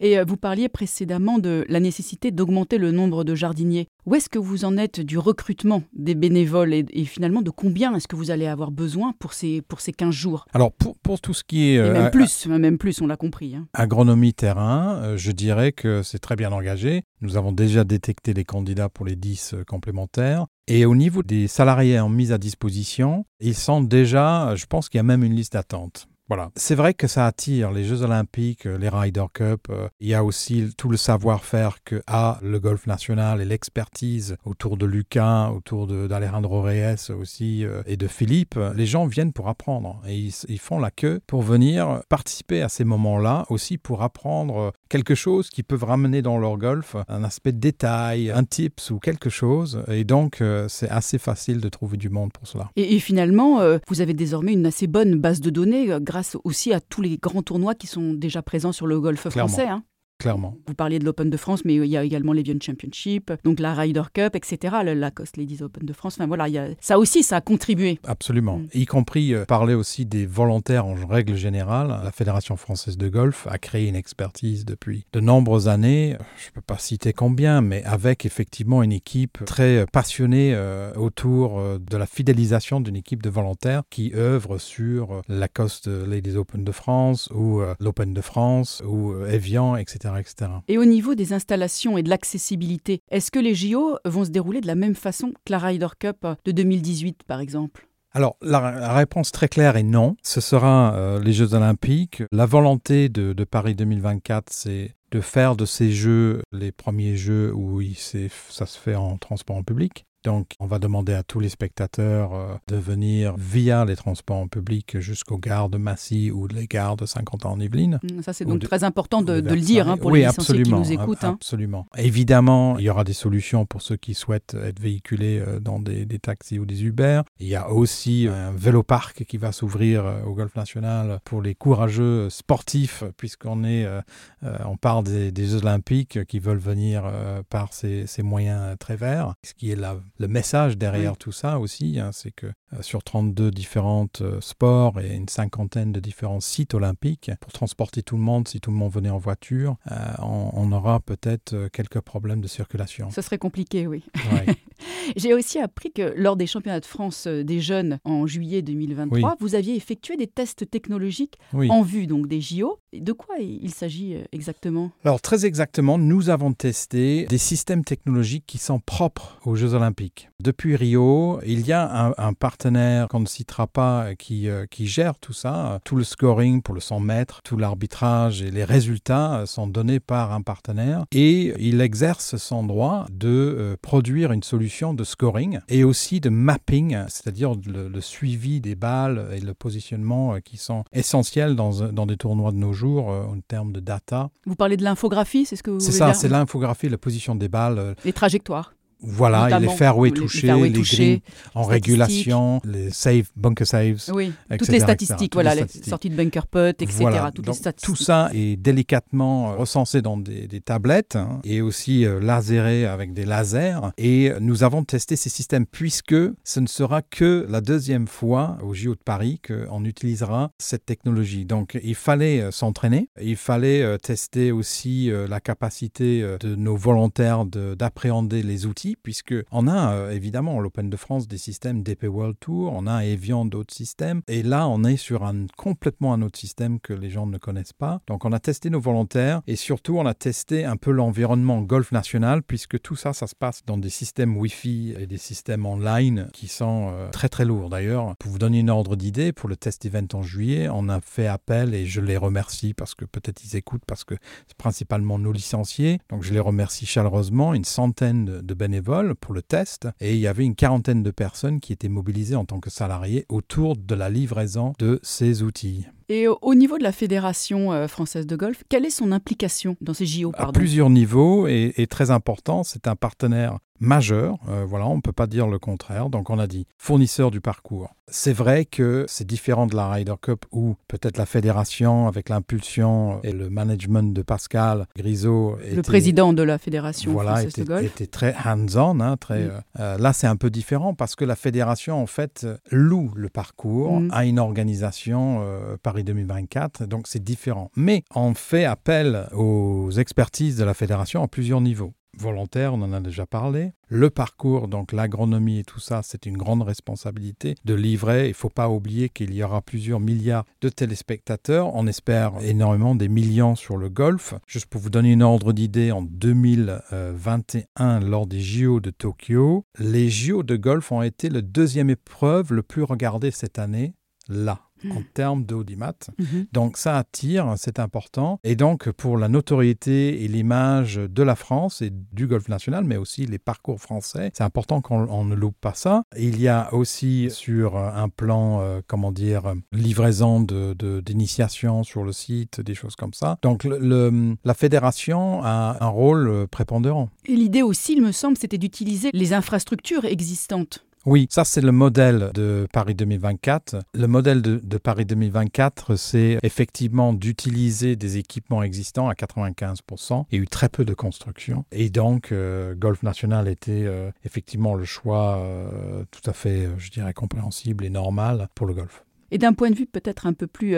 Et 0.00 0.18
euh, 0.18 0.24
vous 0.26 0.36
parliez 0.36 0.68
précédemment 0.68 1.38
de 1.38 1.64
la 1.68 1.78
nécessité 1.80 2.30
d'augmenter 2.30 2.78
le 2.78 2.90
nombre 2.90 3.22
de 3.22 3.34
jardiniers. 3.34 3.86
Où 4.06 4.14
est-ce 4.14 4.28
que 4.30 4.38
vous 4.38 4.64
en 4.64 4.76
êtes 4.78 5.00
du 5.00 5.18
recrutement 5.18 5.82
des 5.92 6.14
bénévoles 6.14 6.72
et, 6.72 6.86
et 6.90 7.04
finalement 7.04 7.42
de 7.42 7.50
combien 7.50 7.94
est-ce 7.94 8.08
que 8.08 8.16
vous 8.16 8.30
allez 8.30 8.46
avoir 8.46 8.70
besoin 8.70 9.14
pour 9.18 9.34
ces, 9.34 9.60
pour 9.62 9.80
ces 9.80 9.92
15 9.92 10.12
jours? 10.14 10.46
Alors 10.54 10.72
pour, 10.72 10.96
pour 10.98 11.20
tout 11.20 11.34
ce 11.34 11.44
qui 11.44 11.68
est 11.68 11.74
Et 11.74 11.78
euh, 11.78 11.92
même 11.92 12.10
plus, 12.10 12.46
même 12.46 12.78
plus, 12.78 13.00
on 13.02 13.06
l'a 13.06 13.16
compris. 13.18 13.54
hein. 13.54 13.66
agronomie 13.74 14.32
terrain, 14.32 14.96
euh, 15.02 15.16
je 15.18 15.32
dirais 15.32 15.72
que 15.72 16.02
c'est 16.02 16.18
très 16.18 16.34
bien 16.36 16.50
engagé. 16.50 17.02
Nous 17.20 17.36
avons 17.36 17.52
déjà 17.52 17.84
détecté 17.84 18.32
les 18.32 18.44
candidats 18.44 18.88
pour 18.88 19.04
les 19.04 19.16
10 19.16 19.52
euh, 19.54 19.64
complémentaires. 19.64 20.46
Et 20.66 20.86
au 20.86 20.94
niveau 20.94 21.22
des 21.22 21.46
salariés 21.46 22.00
en 22.00 22.08
mise 22.08 22.32
à 22.32 22.38
disposition, 22.38 23.24
ils 23.40 23.54
sont 23.54 23.82
déjà, 23.82 24.54
je 24.56 24.64
pense 24.66 24.88
qu'il 24.88 24.98
y 24.98 25.00
a 25.00 25.04
même 25.04 25.24
une 25.24 25.34
liste 25.34 25.52
d'attente. 25.54 26.06
Voilà. 26.30 26.50
C'est 26.54 26.76
vrai 26.76 26.94
que 26.94 27.08
ça 27.08 27.26
attire 27.26 27.72
les 27.72 27.82
Jeux 27.82 28.02
Olympiques, 28.02 28.64
euh, 28.66 28.78
les 28.78 28.88
Ryder 28.88 29.24
Cup. 29.34 29.66
euh, 29.68 29.88
Il 29.98 30.06
y 30.06 30.14
a 30.14 30.22
aussi 30.22 30.72
tout 30.78 30.88
le 30.88 30.96
savoir-faire 30.96 31.78
que 31.84 32.02
a 32.06 32.38
le 32.40 32.60
golf 32.60 32.86
national 32.86 33.42
et 33.42 33.44
l'expertise 33.44 34.36
autour 34.44 34.76
de 34.76 34.86
Lucas, 34.86 35.50
autour 35.50 35.88
d'Alejandro 35.88 36.62
Reyes 36.62 37.10
aussi 37.10 37.64
euh, 37.64 37.82
et 37.86 37.96
de 37.96 38.06
Philippe. 38.06 38.56
Les 38.76 38.86
gens 38.86 39.06
viennent 39.06 39.32
pour 39.32 39.48
apprendre 39.48 40.00
et 40.06 40.16
ils, 40.16 40.34
ils 40.48 40.60
font 40.60 40.78
la 40.78 40.92
queue 40.92 41.20
pour 41.26 41.42
venir 41.42 42.00
participer 42.08 42.62
à 42.62 42.68
ces 42.68 42.84
moments-là 42.84 43.44
aussi 43.50 43.76
pour 43.76 44.02
apprendre 44.02 44.72
quelque 44.88 45.16
chose 45.16 45.50
qui 45.50 45.64
peuvent 45.64 45.82
ramener 45.82 46.22
dans 46.22 46.38
leur 46.38 46.58
golf, 46.58 46.94
un 47.08 47.24
aspect 47.24 47.50
de 47.50 47.58
détail, 47.58 48.30
un 48.30 48.44
tips 48.44 48.92
ou 48.92 49.00
quelque 49.00 49.30
chose. 49.30 49.82
Et 49.88 50.04
donc, 50.04 50.40
euh, 50.40 50.68
c'est 50.68 50.88
assez 50.90 51.18
facile 51.18 51.60
de 51.60 51.68
trouver 51.68 51.96
du 51.96 52.08
monde 52.08 52.32
pour 52.32 52.46
cela. 52.46 52.70
Et, 52.76 52.94
et 52.94 53.00
finalement, 53.00 53.60
vous 53.88 54.00
avez 54.00 54.14
désormais 54.14 54.52
une 54.52 54.66
assez 54.66 54.86
bonne 54.86 55.16
base 55.18 55.40
de 55.40 55.50
données 55.50 55.90
euh, 55.90 55.98
grâce 56.20 56.36
aussi 56.44 56.72
à 56.74 56.80
tous 56.80 57.00
les 57.00 57.16
grands 57.16 57.42
tournois 57.42 57.74
qui 57.74 57.86
sont 57.86 58.12
déjà 58.12 58.42
présents 58.42 58.72
sur 58.72 58.86
le 58.86 59.00
golf 59.00 59.26
Clairement. 59.28 59.48
français. 59.48 59.68
hein. 59.68 59.82
Clairement. 60.20 60.56
Vous 60.68 60.74
parliez 60.74 60.98
de 60.98 61.04
l'Open 61.04 61.30
de 61.30 61.36
France, 61.36 61.64
mais 61.64 61.74
il 61.74 61.86
y 61.86 61.96
a 61.96 62.04
également 62.04 62.32
l'Evian 62.32 62.56
Championship, 62.60 63.32
donc 63.42 63.58
la 63.58 63.74
Ryder 63.74 64.02
Cup, 64.12 64.36
etc., 64.36 64.76
le 64.84 64.94
Lacoste 64.94 65.36
Ladies 65.36 65.62
Open 65.62 65.84
de 65.86 65.92
France. 65.92 66.14
Enfin 66.18 66.26
voilà, 66.26 66.46
il 66.48 66.54
y 66.54 66.58
a- 66.58 66.68
ça 66.80 66.98
aussi, 66.98 67.22
ça 67.22 67.36
a 67.36 67.40
contribué. 67.40 67.98
Absolument. 68.06 68.58
Mm. 68.58 68.66
Y 68.74 68.84
compris 68.86 69.34
euh, 69.34 69.44
parler 69.46 69.74
aussi 69.74 70.06
des 70.06 70.26
volontaires 70.26 70.86
en 70.86 70.94
règle 71.06 71.34
générale. 71.36 71.88
La 72.04 72.12
Fédération 72.12 72.56
française 72.56 72.96
de 72.98 73.08
golf 73.08 73.46
a 73.50 73.58
créé 73.58 73.88
une 73.88 73.96
expertise 73.96 74.64
depuis 74.64 75.04
de 75.12 75.20
nombreuses 75.20 75.68
années. 75.68 76.16
Je 76.36 76.48
ne 76.48 76.52
peux 76.54 76.60
pas 76.60 76.78
citer 76.78 77.12
combien, 77.12 77.60
mais 77.62 77.82
avec 77.84 78.26
effectivement 78.26 78.82
une 78.82 78.92
équipe 78.92 79.38
très 79.46 79.86
passionnée 79.92 80.52
euh, 80.54 80.92
autour 80.94 81.58
euh, 81.58 81.78
de 81.78 81.96
la 81.96 82.06
fidélisation 82.06 82.80
d'une 82.80 82.96
équipe 82.96 83.22
de 83.22 83.30
volontaires 83.30 83.82
qui 83.88 84.12
œuvre 84.14 84.58
sur 84.58 85.12
euh, 85.12 85.20
la 85.28 85.40
Lacoste 85.40 85.86
Ladies 85.88 86.36
Open 86.36 86.62
de 86.62 86.72
France 86.72 87.28
ou 87.34 87.60
euh, 87.60 87.74
l'Open 87.80 88.12
de 88.12 88.20
France 88.20 88.82
ou 88.86 89.12
euh, 89.12 89.30
Evian, 89.30 89.76
etc., 89.76 90.09
etc. 90.18 90.50
Et 90.68 90.78
au 90.78 90.84
niveau 90.84 91.14
des 91.14 91.32
installations 91.32 91.98
et 91.98 92.02
de 92.02 92.08
l'accessibilité, 92.08 93.00
est-ce 93.10 93.30
que 93.30 93.38
les 93.38 93.54
JO 93.54 93.98
vont 94.04 94.24
se 94.24 94.30
dérouler 94.30 94.60
de 94.60 94.66
la 94.66 94.74
même 94.74 94.94
façon 94.94 95.32
que 95.44 95.52
la 95.52 95.58
Ryder 95.58 95.88
Cup 95.98 96.26
de 96.44 96.52
2018, 96.52 97.22
par 97.24 97.40
exemple? 97.40 97.86
Alors, 98.12 98.36
la, 98.42 98.92
réponse 98.92 99.30
très 99.30 99.48
claire 99.48 99.76
est 99.76 99.84
non. 99.84 100.16
Ce 100.22 100.40
sera 100.40 100.94
euh, 100.94 101.20
les 101.22 101.32
Jeux 101.32 101.54
Olympiques. 101.54 102.22
La 102.32 102.46
volonté 102.46 103.08
de, 103.08 103.32
de 103.32 103.44
Paris 103.44 103.76
2024, 103.76 104.52
c'est 104.52 104.96
de 105.12 105.20
faire 105.20 105.56
de 105.56 105.64
ces 105.64 105.92
Jeux 105.92 106.42
les 106.52 106.72
premiers 106.72 107.16
Jeux 107.16 107.52
où 107.54 107.80
il 107.80 107.96
ça 107.96 108.66
se 108.66 108.78
fait 108.78 108.94
en 108.94 109.16
transport 109.16 109.56
en 109.56 109.62
public. 109.62 110.06
Donc, 110.24 110.48
on 110.60 110.66
va 110.66 110.78
demander 110.78 111.14
à 111.14 111.22
tous 111.22 111.40
les 111.40 111.48
spectateurs 111.48 112.34
euh, 112.34 112.54
de 112.68 112.76
venir 112.76 113.34
via 113.38 113.84
les 113.86 113.96
transports 113.96 114.36
en 114.36 114.48
public 114.48 114.98
jusqu'aux 115.00 115.38
gares 115.38 115.70
de 115.70 115.78
Massy 115.78 116.30
ou 116.30 116.46
les 116.46 116.66
gares 116.66 116.96
de 116.96 117.06
50 117.06 117.46
ans 117.46 117.52
en 117.52 117.60
Yvelines. 117.60 117.98
Mm, 118.02 118.20
Ça, 118.22 118.32
c'est 118.34 118.44
donc 118.44 118.58
de- 118.58 118.66
très 118.66 118.84
important 118.84 119.22
de, 119.22 119.34
le 119.40 119.56
dire 119.60 119.88
hein, 119.88 119.96
pour 119.96 120.10
oui, 120.10 120.20
les 120.20 120.26
licenciés 120.26 120.62
qui 120.62 120.70
nous 120.72 120.92
écoutent. 120.92 121.24
hein. 121.24 121.34
Absolument. 121.40 121.86
Évidemment, 121.96 122.78
il 122.78 122.84
y 122.84 122.90
aura 122.90 123.04
des 123.04 123.12
solutions 123.14 123.64
pour 123.64 123.80
ceux 123.82 123.96
qui 123.96 124.12
souhaitent 124.14 124.54
être 124.54 124.78
véhiculés 124.78 125.38
euh, 125.38 125.58
dans 125.58 125.78
des, 125.80 126.04
des 126.04 126.18
taxis 126.18 126.58
ou 126.58 126.66
des 126.66 126.84
Uber. 126.84 127.22
Il 127.38 127.46
y 127.48 127.54
a 127.54 127.70
aussi 127.70 128.28
un 128.28 128.50
véloparc 128.52 129.24
qui 129.24 129.38
va 129.38 129.52
s'ouvrir 129.52 130.04
euh, 130.04 130.22
au 130.24 130.34
Golfe 130.34 130.56
National 130.56 131.20
pour 131.24 131.40
les 131.40 131.54
courageux 131.54 132.28
sportifs, 132.28 133.04
puisqu'on 133.16 133.64
est, 133.64 133.84
euh, 133.86 134.00
euh, 134.44 134.56
on 134.66 134.76
parle 134.76 135.04
des, 135.04 135.32
des 135.32 135.46
Jeux 135.46 135.58
Olympiques 135.62 136.24
qui 136.26 136.38
veulent 136.40 136.58
venir 136.58 137.04
euh, 137.06 137.42
par 137.48 137.72
ces, 137.72 138.06
ces 138.06 138.22
moyens 138.22 138.76
très 138.78 138.96
verts. 138.96 139.34
Ce 139.44 139.54
qui 139.54 139.70
est 139.70 139.76
la- 139.76 139.96
le 140.20 140.28
message 140.28 140.76
derrière 140.76 141.12
Oui. 141.12 141.18
tout 141.18 141.32
ça 141.32 141.58
aussi, 141.58 141.98
hein, 141.98 142.10
c'est 142.12 142.30
que 142.30 142.46
euh, 142.46 142.82
sur 142.82 143.02
32 143.02 143.50
différentes 143.50 144.20
euh, 144.20 144.38
sports 144.42 145.00
et 145.00 145.14
une 145.16 145.28
cinquantaine 145.28 145.92
de 145.92 145.98
différents 145.98 146.40
sites 146.40 146.74
olympiques, 146.74 147.30
pour 147.40 147.52
transporter 147.52 148.02
tout 148.02 148.16
le 148.16 148.22
monde, 148.22 148.46
si 148.46 148.60
tout 148.60 148.70
le 148.70 148.76
monde 148.76 148.92
venait 148.92 149.08
en 149.10 149.18
voiture, 149.18 149.76
euh, 149.90 149.94
on, 150.18 150.50
on 150.52 150.72
aura 150.72 151.00
peut-être 151.00 151.54
euh, 151.54 151.68
quelques 151.72 152.00
problèmes 152.00 152.42
de 152.42 152.48
circulation. 152.48 153.10
Ça 153.10 153.22
serait 153.22 153.38
compliqué, 153.38 153.86
oui. 153.86 154.04
Ouais. 154.32 154.54
J'ai 155.16 155.32
aussi 155.34 155.58
appris 155.58 155.90
que 155.90 156.12
lors 156.16 156.36
des 156.36 156.46
championnats 156.46 156.80
de 156.80 156.86
France 156.86 157.26
des 157.26 157.60
jeunes 157.60 157.98
en 158.04 158.26
juillet 158.26 158.60
2023, 158.62 159.30
Oui. 159.30 159.36
vous 159.40 159.54
aviez 159.54 159.74
effectué 159.74 160.16
des 160.16 160.26
tests 160.26 160.68
technologiques 160.70 161.38
Oui. 161.54 161.70
en 161.70 161.82
vue 161.82 162.06
donc 162.06 162.28
des 162.28 162.40
JO. 162.42 162.78
De 162.92 163.12
quoi 163.12 163.36
il 163.38 163.72
s'agit 163.72 164.16
euh, 164.16 164.24
exactement? 164.32 164.90
Alors 165.04 165.20
très 165.20 165.46
exactement, 165.46 165.96
nous 165.96 166.28
avons 166.28 166.52
testé 166.52 167.26
des 167.26 167.38
systèmes 167.38 167.84
technologiques 167.84 168.46
qui 168.48 168.58
sont 168.58 168.80
propres 168.80 169.38
aux 169.44 169.54
Jeux 169.54 169.74
olympiques. 169.74 170.28
Depuis 170.40 170.74
Rio, 170.74 171.38
il 171.46 171.64
y 171.64 171.72
a 171.72 172.12
un, 172.18 172.32
partenaire 172.32 173.06
qu'on 173.06 173.20
ne 173.20 173.26
citera 173.26 173.68
pas 173.68 174.06
euh, 174.06 174.14
qui, 174.14 174.48
euh, 174.48 174.66
qui 174.66 174.88
gère 174.88 175.18
tout 175.20 175.32
ça. 175.32 175.78
Tout 175.84 175.94
le 175.94 176.02
scoring 176.02 176.62
pour 176.62 176.74
le 176.74 176.80
100 176.80 176.98
mètres, 176.98 177.40
tout 177.44 177.56
l'arbitrage 177.56 178.42
et 178.42 178.50
les 178.50 178.64
résultats 178.64 179.44
sont 179.46 179.68
donnés 179.68 180.00
par 180.00 180.32
un 180.32 180.42
partenaire 180.42 181.04
et 181.12 181.54
il 181.60 181.80
exerce 181.80 182.38
son 182.38 182.64
droit 182.64 183.06
de 183.12 183.76
produire 183.82 184.32
une 184.32 184.42
solution 184.42 184.94
de 184.94 185.04
scoring 185.04 185.60
et 185.68 185.84
aussi 185.84 186.18
de 186.20 186.28
mapping, 186.28 186.96
c'est-à-dire 187.08 187.52
le, 187.66 188.00
suivi 188.00 188.60
des 188.60 188.74
balles 188.74 189.28
et 189.32 189.40
le 189.40 189.54
positionnement 189.54 190.40
qui 190.40 190.56
sont 190.56 190.84
essentiels 190.92 191.54
dans, 191.54 191.92
dans 191.92 192.06
des 192.06 192.16
tournois 192.16 192.50
de 192.50 192.56
nos 192.56 192.72
jours 192.72 192.79
euh, 192.88 193.24
en 193.24 193.40
termes 193.40 193.72
de 193.72 193.80
data. 193.80 194.30
Vous 194.46 194.54
parlez 194.56 194.76
de 194.76 194.84
l'infographie, 194.84 195.44
c'est 195.44 195.56
ce 195.56 195.62
que 195.62 195.70
vous 195.70 195.80
C'est 195.80 195.86
voulez 195.86 195.98
ça, 195.98 196.06
dire 196.06 196.14
c'est 196.16 196.28
l'infographie, 196.28 196.88
la 196.88 196.98
position 196.98 197.34
des 197.34 197.48
balles. 197.48 197.78
euh, 197.78 197.94
Les 198.04 198.12
trajectoires. 198.12 198.72
Voilà, 199.02 199.56
et 199.56 199.60
les 199.60 199.68
fairways 199.68 200.10
les- 200.10 200.14
touchés, 200.20 200.46
les 200.52 200.70
greens 200.70 201.18
en 201.54 201.62
régulation, 201.64 202.60
les 202.64 202.90
save, 202.90 203.28
bunker 203.36 203.66
saves. 203.66 204.04
Oui, 204.12 204.32
toutes 204.58 204.68
les 204.68 204.80
statistiques, 204.80 205.34
voilà, 205.34 205.54
les 205.54 205.62
statistiques. 205.62 205.88
sorties 205.88 206.10
de 206.10 206.16
bunker 206.16 206.46
putt, 206.46 206.80
etc. 206.82 206.96
Voilà, 207.00 207.30
toutes 207.34 207.44
donc 207.46 207.54
les 207.54 207.58
statistiques. 207.60 207.96
tout 207.96 208.02
ça 208.02 208.30
est 208.34 208.56
délicatement 208.56 209.56
recensé 209.56 210.02
dans 210.02 210.16
des, 210.16 210.46
des 210.46 210.60
tablettes 210.60 211.16
hein, 211.16 211.40
et 211.44 211.60
aussi 211.60 212.04
euh, 212.04 212.20
laséré 212.20 212.86
avec 212.86 213.12
des 213.12 213.24
lasers. 213.24 213.78
Et 213.98 214.32
nous 214.40 214.62
avons 214.64 214.84
testé 214.84 215.16
ces 215.16 215.28
systèmes 215.30 215.66
puisque 215.66 216.14
ce 216.44 216.60
ne 216.60 216.66
sera 216.66 217.02
que 217.02 217.46
la 217.48 217.60
deuxième 217.60 218.06
fois 218.06 218.58
au 218.62 218.74
JO 218.74 218.94
de 218.94 219.00
Paris 219.04 219.40
qu'on 219.46 219.84
utilisera 219.84 220.50
cette 220.58 220.84
technologie. 220.86 221.44
Donc 221.44 221.78
il 221.82 221.94
fallait 221.94 222.40
euh, 222.40 222.50
s'entraîner, 222.50 223.08
il 223.20 223.36
fallait 223.36 223.82
euh, 223.82 223.96
tester 223.98 224.52
aussi 224.52 225.10
euh, 225.10 225.26
la 225.28 225.40
capacité 225.40 226.22
euh, 226.22 226.38
de 226.38 226.54
nos 226.54 226.76
volontaires 226.76 227.44
de- 227.44 227.74
d'appréhender 227.74 228.42
les 228.42 228.66
outils 228.66 228.89
Wi-Fi, 228.90 228.96
puisque 229.02 229.34
on 229.50 229.66
a 229.66 229.92
euh, 229.92 230.10
évidemment 230.10 230.60
l'Open 230.60 230.90
de 230.90 230.96
France 230.96 231.28
des 231.28 231.38
systèmes 231.38 231.82
DP 231.82 232.04
World 232.04 232.36
Tour, 232.38 232.72
on 232.74 232.86
a 232.86 233.04
Evian 233.04 233.44
d'autres 233.44 233.74
systèmes, 233.74 234.22
et 234.28 234.42
là 234.42 234.68
on 234.68 234.84
est 234.84 234.96
sur 234.96 235.24
un 235.24 235.46
complètement 235.56 236.12
un 236.12 236.22
autre 236.22 236.38
système 236.38 236.80
que 236.80 236.92
les 236.92 237.10
gens 237.10 237.26
ne 237.26 237.38
connaissent 237.38 237.72
pas. 237.72 238.00
Donc 238.06 238.24
on 238.24 238.32
a 238.32 238.38
testé 238.38 238.70
nos 238.70 238.80
volontaires 238.80 239.42
et 239.46 239.56
surtout 239.56 239.98
on 239.98 240.06
a 240.06 240.14
testé 240.14 240.64
un 240.64 240.76
peu 240.76 240.90
l'environnement 240.90 241.60
golf 241.62 241.92
national, 241.92 242.42
puisque 242.42 242.80
tout 242.80 242.96
ça, 242.96 243.12
ça 243.12 243.26
se 243.26 243.34
passe 243.34 243.62
dans 243.66 243.78
des 243.78 243.90
systèmes 243.90 244.36
Wi-Fi 244.36 244.94
et 244.98 245.06
des 245.06 245.18
systèmes 245.18 245.66
online 245.66 246.28
qui 246.32 246.48
sont 246.48 246.90
euh, 246.92 247.10
très 247.10 247.28
très 247.28 247.44
lourds. 247.44 247.70
D'ailleurs, 247.70 248.16
pour 248.16 248.30
vous 248.30 248.38
donner 248.38 248.60
une 248.60 248.70
ordre 248.70 248.96
d'idée, 248.96 249.32
pour 249.32 249.48
le 249.48 249.56
test 249.56 249.84
event 249.84 250.06
en 250.14 250.22
juillet, 250.22 250.68
on 250.72 250.88
a 250.88 251.00
fait 251.00 251.26
appel 251.26 251.74
et 251.74 251.86
je 251.86 252.00
les 252.00 252.16
remercie 252.16 252.74
parce 252.74 252.94
que 252.94 253.04
peut-être 253.04 253.42
ils 253.44 253.56
écoutent 253.56 253.84
parce 253.86 254.04
que 254.04 254.14
c'est 254.46 254.56
principalement 254.56 255.18
nos 255.18 255.32
licenciés. 255.32 256.00
Donc 256.08 256.22
je 256.22 256.32
les 256.32 256.40
remercie 256.40 256.86
chaleureusement, 256.86 257.54
une 257.54 257.64
centaine 257.64 258.24
de, 258.24 258.40
de 258.40 258.54
pour 258.82 259.34
le 259.34 259.42
test 259.42 259.88
et 260.00 260.14
il 260.14 260.20
y 260.20 260.26
avait 260.26 260.44
une 260.44 260.54
quarantaine 260.54 261.02
de 261.02 261.10
personnes 261.10 261.60
qui 261.60 261.72
étaient 261.72 261.88
mobilisées 261.88 262.36
en 262.36 262.44
tant 262.44 262.60
que 262.60 262.70
salariés 262.70 263.26
autour 263.28 263.76
de 263.76 263.94
la 263.94 264.08
livraison 264.08 264.72
de 264.78 265.00
ces 265.02 265.42
outils. 265.42 265.86
Et 266.12 266.26
au 266.26 266.54
niveau 266.56 266.76
de 266.76 266.82
la 266.82 266.90
Fédération 266.90 267.72
euh, 267.72 267.86
française 267.86 268.26
de 268.26 268.34
golf, 268.34 268.64
quelle 268.68 268.84
est 268.84 268.90
son 268.90 269.12
implication 269.12 269.76
dans 269.80 269.94
ces 269.94 270.06
JO 270.06 270.32
À 270.36 270.50
plusieurs 270.50 270.90
niveaux 270.90 271.46
et, 271.46 271.72
et 271.76 271.86
très 271.86 272.10
important, 272.10 272.64
c'est 272.64 272.88
un 272.88 272.96
partenaire 272.96 273.58
majeur, 273.82 274.36
euh, 274.50 274.64
voilà, 274.68 274.86
on 274.88 274.96
ne 274.96 275.00
peut 275.00 275.12
pas 275.12 275.26
dire 275.26 275.46
le 275.46 275.58
contraire. 275.58 276.10
Donc 276.10 276.28
on 276.28 276.38
a 276.38 276.46
dit 276.46 276.66
fournisseur 276.78 277.30
du 277.30 277.40
parcours. 277.40 277.94
C'est 278.12 278.32
vrai 278.32 278.64
que 278.66 279.04
c'est 279.08 279.26
différent 279.26 279.66
de 279.66 279.74
la 279.76 279.88
Ryder 279.88 280.16
Cup 280.20 280.44
où 280.52 280.74
peut-être 280.88 281.16
la 281.16 281.24
fédération 281.26 282.06
avec 282.08 282.28
l'impulsion 282.28 283.20
et 283.22 283.32
le 283.32 283.48
management 283.48 284.12
de 284.12 284.20
Pascal 284.22 284.86
Grisot, 284.96 285.56
le 285.62 285.72
était, 285.72 285.82
président 285.82 286.32
de 286.32 286.42
la 286.42 286.58
fédération 286.58 287.12
voilà, 287.12 287.30
française 287.36 287.50
était, 287.52 287.62
de 287.62 287.66
golf, 287.68 287.84
était 287.84 288.06
très 288.08 288.34
hands-on. 288.44 289.00
Hein, 289.00 289.16
très, 289.16 289.44
Mm. 289.44 289.62
euh, 289.78 289.96
là, 289.98 290.12
c'est 290.12 290.26
un 290.26 290.36
peu 290.36 290.50
différent 290.50 290.92
parce 290.92 291.14
que 291.14 291.24
la 291.24 291.36
fédération 291.36 292.02
en 292.02 292.06
fait 292.06 292.46
loue 292.70 293.12
le 293.14 293.28
parcours 293.30 294.00
Mm. 294.00 294.08
à 294.12 294.24
une 294.26 294.38
organisation 294.40 295.38
euh, 295.42 295.76
Paris 296.00 296.04
2024, 296.04 296.86
donc 296.86 297.06
c'est 297.06 297.22
différent. 297.22 297.70
Mais 297.76 298.04
on 298.14 298.34
fait 298.34 298.64
appel 298.64 299.28
aux 299.32 299.90
expertises 299.90 300.56
de 300.56 300.64
la 300.64 300.74
fédération 300.74 301.22
à 301.22 301.28
plusieurs 301.28 301.60
niveaux 301.60 301.92
volontaire, 302.18 302.74
on 302.74 302.82
en 302.82 302.92
a 302.92 303.00
déjà 303.00 303.26
parlé. 303.26 303.72
Le 303.88 304.10
parcours, 304.10 304.68
donc 304.68 304.92
l'agronomie 304.92 305.58
et 305.60 305.64
tout 305.64 305.80
ça, 305.80 306.02
c'est 306.02 306.26
une 306.26 306.36
grande 306.36 306.62
responsabilité 306.62 307.56
de 307.64 307.74
livrer. 307.74 308.26
Il 308.26 308.30
ne 308.30 308.34
faut 308.34 308.50
pas 308.50 308.68
oublier 308.68 309.08
qu'il 309.08 309.34
y 309.34 309.42
aura 309.42 309.62
plusieurs 309.62 309.98
milliards 310.00 310.44
de 310.60 310.68
téléspectateurs. 310.68 311.74
On 311.74 311.88
espère 311.88 312.34
énormément 312.42 312.94
des 312.94 313.08
millions 313.08 313.56
sur 313.56 313.76
le 313.76 313.88
golf. 313.88 314.34
Juste 314.46 314.66
pour 314.66 314.80
vous 314.80 314.90
donner 314.90 315.12
une 315.12 315.22
ordre 315.22 315.52
d'idée, 315.52 315.90
en 315.90 316.02
2021, 316.02 318.00
lors 318.00 318.26
des 318.26 318.40
JO 318.40 318.80
de 318.80 318.90
Tokyo, 318.90 319.64
les 319.78 320.08
JO 320.08 320.42
de 320.42 320.56
golf 320.56 320.92
ont 320.92 321.02
été 321.02 321.28
la 321.30 321.42
deuxième 321.42 321.90
épreuve 321.90 322.52
le 322.52 322.62
plus 322.62 322.82
regardée 322.82 323.30
cette 323.30 323.58
année, 323.58 323.94
là 324.30 324.60
en 324.90 325.02
termes 325.12 325.44
d'audimat. 325.44 325.92
Mhm. 326.18 326.46
Donc 326.52 326.78
ça 326.78 326.96
attire, 326.96 327.52
c'est 327.58 327.78
important. 327.78 328.40
Et 328.44 328.56
donc 328.56 328.90
pour 328.92 329.18
la 329.18 329.28
notoriété 329.28 330.24
et 330.24 330.26
l'image 330.28 330.94
de 330.96 331.22
la 331.22 331.34
France 331.36 331.82
et 331.82 331.90
du 331.90 332.26
golf 332.26 332.48
national, 332.48 332.84
mais 332.84 332.96
aussi 332.96 333.26
les 333.26 333.38
parcours 333.38 333.78
français, 333.78 334.30
c'est 334.32 334.42
important 334.42 334.80
qu'on 334.80 335.06
on 335.10 335.24
ne 335.26 335.34
loupe 335.34 335.56
pas 335.60 335.74
ça. 335.74 336.04
Il 336.18 336.40
y 336.40 336.48
a 336.48 336.72
aussi 336.72 337.28
sur 337.30 337.76
un 337.76 338.08
plan, 338.08 338.62
euh, 338.62 338.80
comment 338.86 339.12
dire, 339.12 339.52
livraison 339.72 340.40
de- 340.40 340.72
de- 340.72 341.00
d'initiation 341.00 341.82
sur 341.82 342.02
le 342.02 342.12
site, 342.12 342.62
des 342.62 342.74
choses 342.74 342.96
comme 342.96 343.12
ça. 343.12 343.36
Donc 343.42 343.64
le- 343.64 343.76
le- 343.78 344.36
la 344.46 344.54
fédération 344.54 345.42
a 345.42 345.76
un 345.84 345.88
rôle 345.88 346.28
euh, 346.28 346.46
prépondérant. 346.46 347.10
Et 347.26 347.36
l'idée 347.36 347.60
aussi, 347.62 347.92
il 347.92 348.02
me 348.02 348.12
semble, 348.12 348.38
c'était 348.38 348.56
d'utiliser 348.56 349.10
les 349.12 349.34
infrastructures 349.34 350.06
existantes. 350.06 350.86
Oui, 351.10 351.26
ça 351.28 351.44
c'est 351.44 351.60
le 351.60 351.72
modèle 351.72 352.30
de 352.34 352.68
Paris 352.72 352.94
2024. 352.94 353.78
Le 353.94 354.06
modèle 354.06 354.42
de, 354.42 354.78
Paris 354.78 355.04
2024, 355.04 355.96
c'est 355.96 356.38
effectivement 356.44 357.12
d'utiliser 357.12 357.96
des 357.96 358.18
équipements 358.18 358.62
existants 358.62 359.08
à 359.08 359.14
95%. 359.14 360.26
Il 360.30 360.36
y 360.36 360.38
a 360.38 360.44
eu 360.44 360.46
très 360.46 360.68
peu 360.68 360.84
de 360.84 360.94
construction. 360.94 361.64
Et 361.72 361.90
donc, 361.90 362.30
euh, 362.30 362.76
Golf 362.76 363.02
National 363.02 363.48
était 363.48 363.86
euh, 363.86 364.12
effectivement 364.24 364.76
le 364.76 364.84
choix 364.84 365.38
euh, 365.38 366.04
tout 366.12 366.30
à 366.30 366.32
fait, 366.32 366.68
je 366.78 366.92
dirais, 366.92 367.12
compréhensible 367.12 367.84
et 367.84 367.90
normal 367.90 368.48
pour 368.54 368.68
le 368.68 368.74
golf. 368.74 369.04
Et 369.32 369.38
d'un 369.38 369.52
point 369.52 369.70
de 369.70 369.76
vue 369.76 369.86
peut-être 369.86 370.28
un 370.28 370.32
peu 370.32 370.46
plus 370.46 370.76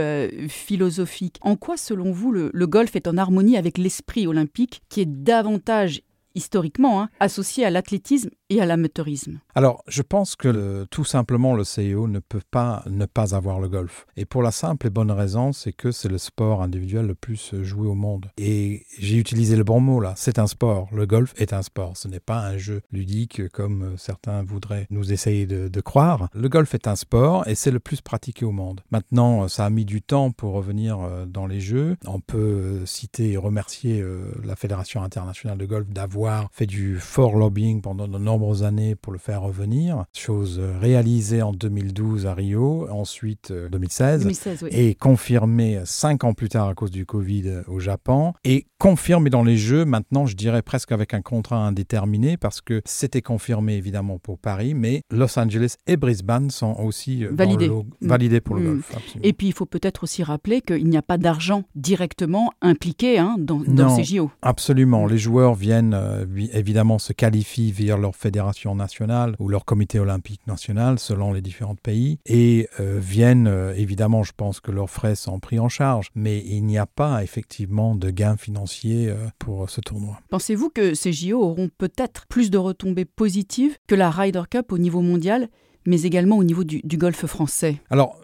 philosophique, 0.48 1.40
en 1.42 1.56
quoi, 1.56 1.76
selon 1.76 2.10
vous, 2.10 2.32
le, 2.32 2.50
le 2.54 2.66
golf 2.66 2.96
est 2.96 3.06
en 3.06 3.18
harmonie 3.18 3.58
avec 3.58 3.76
l'esprit 3.76 4.26
olympique 4.26 4.80
qui 4.88 5.02
est 5.02 5.06
davantage 5.06 6.00
historiquement 6.34 7.02
hein, 7.02 7.08
associé 7.20 7.64
à 7.64 7.70
l'athlétisme 7.70 8.30
à 8.60 8.66
l'amateurisme 8.66 9.38
Alors, 9.54 9.82
je 9.88 10.02
pense 10.02 10.36
que 10.36 10.84
tout 10.90 11.04
simplement 11.04 11.54
le 11.54 11.64
CIO 11.64 12.08
ne 12.08 12.18
peut 12.18 12.42
pas 12.50 12.82
ne 12.86 13.06
pas 13.06 13.34
avoir 13.34 13.60
le 13.60 13.68
golf. 13.68 14.06
Et 14.16 14.24
pour 14.24 14.42
la 14.42 14.50
simple 14.50 14.86
et 14.86 14.90
bonne 14.90 15.10
raison, 15.10 15.52
c'est 15.52 15.72
que 15.72 15.90
c'est 15.90 16.08
le 16.08 16.18
sport 16.18 16.62
individuel 16.62 17.06
le 17.06 17.14
plus 17.14 17.54
joué 17.62 17.86
au 17.86 17.94
monde. 17.94 18.30
Et 18.38 18.86
j'ai 18.98 19.16
utilisé 19.16 19.56
le 19.56 19.64
bon 19.64 19.80
mot 19.80 20.00
là, 20.00 20.14
c'est 20.16 20.38
un 20.38 20.46
sport. 20.46 20.88
Le 20.92 21.06
golf 21.06 21.32
est 21.36 21.52
un 21.52 21.62
sport. 21.62 21.96
Ce 21.96 22.08
n'est 22.08 22.20
pas 22.20 22.40
un 22.40 22.56
jeu 22.56 22.82
ludique 22.92 23.48
comme 23.48 23.82
euh, 23.82 23.96
certains 23.96 24.42
voudraient 24.42 24.86
nous 24.90 25.12
essayer 25.12 25.46
de, 25.46 25.68
de 25.68 25.80
croire. 25.80 26.28
Le 26.34 26.48
golf 26.48 26.74
est 26.74 26.86
un 26.86 26.96
sport 26.96 27.46
et 27.46 27.54
c'est 27.54 27.70
le 27.70 27.80
plus 27.80 28.00
pratiqué 28.00 28.44
au 28.44 28.52
monde. 28.52 28.82
Maintenant, 28.90 29.44
euh, 29.44 29.48
ça 29.48 29.64
a 29.64 29.70
mis 29.70 29.84
du 29.84 30.02
temps 30.02 30.30
pour 30.30 30.52
revenir 30.52 31.00
euh, 31.00 31.26
dans 31.26 31.46
les 31.46 31.60
jeux. 31.60 31.96
On 32.06 32.20
peut 32.20 32.84
citer 32.86 33.32
et 33.32 33.36
remercier 33.36 34.04
la 34.44 34.56
Fédération 34.56 35.02
internationale 35.02 35.58
de 35.58 35.66
golf 35.66 35.88
d'avoir 35.88 36.48
fait 36.52 36.66
du 36.66 36.98
fort 36.98 37.36
lobbying 37.36 37.80
pendant 37.80 38.08
de 38.08 38.18
nombreuses 38.18 38.41
années 38.62 38.94
pour 38.94 39.12
le 39.12 39.18
faire 39.18 39.42
revenir. 39.42 40.04
Chose 40.16 40.58
euh, 40.60 40.78
réalisée 40.80 41.42
en 41.42 41.52
2012 41.52 42.26
à 42.26 42.34
Rio, 42.34 42.88
ensuite 42.90 43.50
euh, 43.50 43.68
2016 43.68 44.22
2016, 44.22 44.62
oui. 44.64 44.68
et 44.72 44.94
confirmé 44.94 45.80
cinq 45.84 46.24
ans 46.24 46.34
plus 46.34 46.48
tard 46.48 46.68
à 46.68 46.74
cause 46.74 46.90
du 46.90 47.06
Covid 47.06 47.44
euh, 47.46 47.62
au 47.68 47.78
Japon, 47.80 48.32
et 48.44 48.66
confirmé 48.78 49.30
dans 49.30 49.44
les 49.44 49.56
Jeux, 49.56 49.84
maintenant 49.84 50.26
je 50.26 50.34
dirais 50.36 50.62
presque 50.62 50.90
avec 50.92 51.14
un 51.14 51.22
contrat 51.22 51.58
indéterminé, 51.66 52.36
parce 52.36 52.60
que 52.60 52.82
c'était 52.84 53.22
confirmé 53.22 53.74
évidemment 53.76 54.18
pour 54.18 54.38
Paris, 54.38 54.74
mais 54.74 55.02
Los 55.10 55.38
Angeles 55.38 55.76
et 55.86 55.96
Brisbane 55.96 56.50
sont 56.50 56.74
aussi 56.80 57.24
euh, 57.24 57.30
Validés. 57.32 57.68
le 57.68 57.74
Mm. 57.74 58.08
validés 58.08 58.40
pour 58.40 58.56
le 58.56 58.62
Mm. 58.62 58.66
golf. 58.66 58.92
absolument. 58.96 59.20
Et 59.28 59.32
puis 59.32 59.46
il 59.46 59.52
faut 59.52 59.66
peut-être 59.66 60.02
aussi 60.04 60.22
rappeler 60.22 60.60
qu'il 60.60 60.88
n'y 60.88 60.96
a 60.96 61.02
pas 61.02 61.18
d'argent 61.18 61.62
directement 61.74 62.50
impliqué 62.62 63.18
hein, 63.18 63.36
dans, 63.38 63.60
dans 63.60 63.88
Non. 63.88 63.96
ces 63.96 64.04
JO. 64.04 64.30
Absolument. 64.42 65.06
Mm. 65.06 65.10
Les 65.10 65.18
joueurs 65.18 65.54
viennent, 65.54 65.94
euh, 65.94 66.24
vi- 66.28 66.50
évidemment, 66.52 66.98
se 66.98 67.12
qualifient 67.12 67.70
via 67.72 67.96
leur 67.96 68.16
fédération 68.16 68.31
nationale 68.74 69.34
ou 69.38 69.48
leur 69.48 69.64
comité 69.64 69.98
olympique 69.98 70.46
national, 70.46 70.98
selon 70.98 71.32
les 71.32 71.40
différents 71.40 71.74
pays, 71.74 72.18
et 72.26 72.68
euh, 72.80 72.98
viennent, 73.00 73.46
euh, 73.46 73.74
évidemment, 73.74 74.22
je 74.22 74.32
pense 74.36 74.60
que 74.60 74.70
leurs 74.70 74.90
frais 74.90 75.14
sont 75.14 75.40
pris 75.40 75.58
en 75.58 75.68
charge, 75.68 76.08
mais 76.14 76.42
il 76.44 76.64
n'y 76.64 76.78
a 76.78 76.86
pas 76.86 77.22
effectivement 77.22 77.94
de 77.94 78.10
gains 78.10 78.36
financiers 78.36 79.08
euh, 79.08 79.16
pour 79.38 79.68
ce 79.68 79.80
tournoi. 79.80 80.18
Pensez-vous 80.30 80.70
que 80.70 80.94
ces 80.94 81.12
JO 81.12 81.42
auront 81.42 81.70
peut-être 81.76 82.26
plus 82.26 82.50
de 82.50 82.58
retombées 82.58 83.04
positives 83.04 83.76
que 83.86 83.94
la 83.94 84.10
Ryder 84.10 84.42
Cup 84.50 84.72
au 84.72 84.78
niveau 84.78 85.00
mondial, 85.00 85.48
mais 85.86 86.02
également 86.02 86.36
au 86.36 86.44
niveau 86.44 86.64
du, 86.64 86.80
du 86.84 86.96
golf 86.96 87.26
français? 87.26 87.80
Alors, 87.90 88.16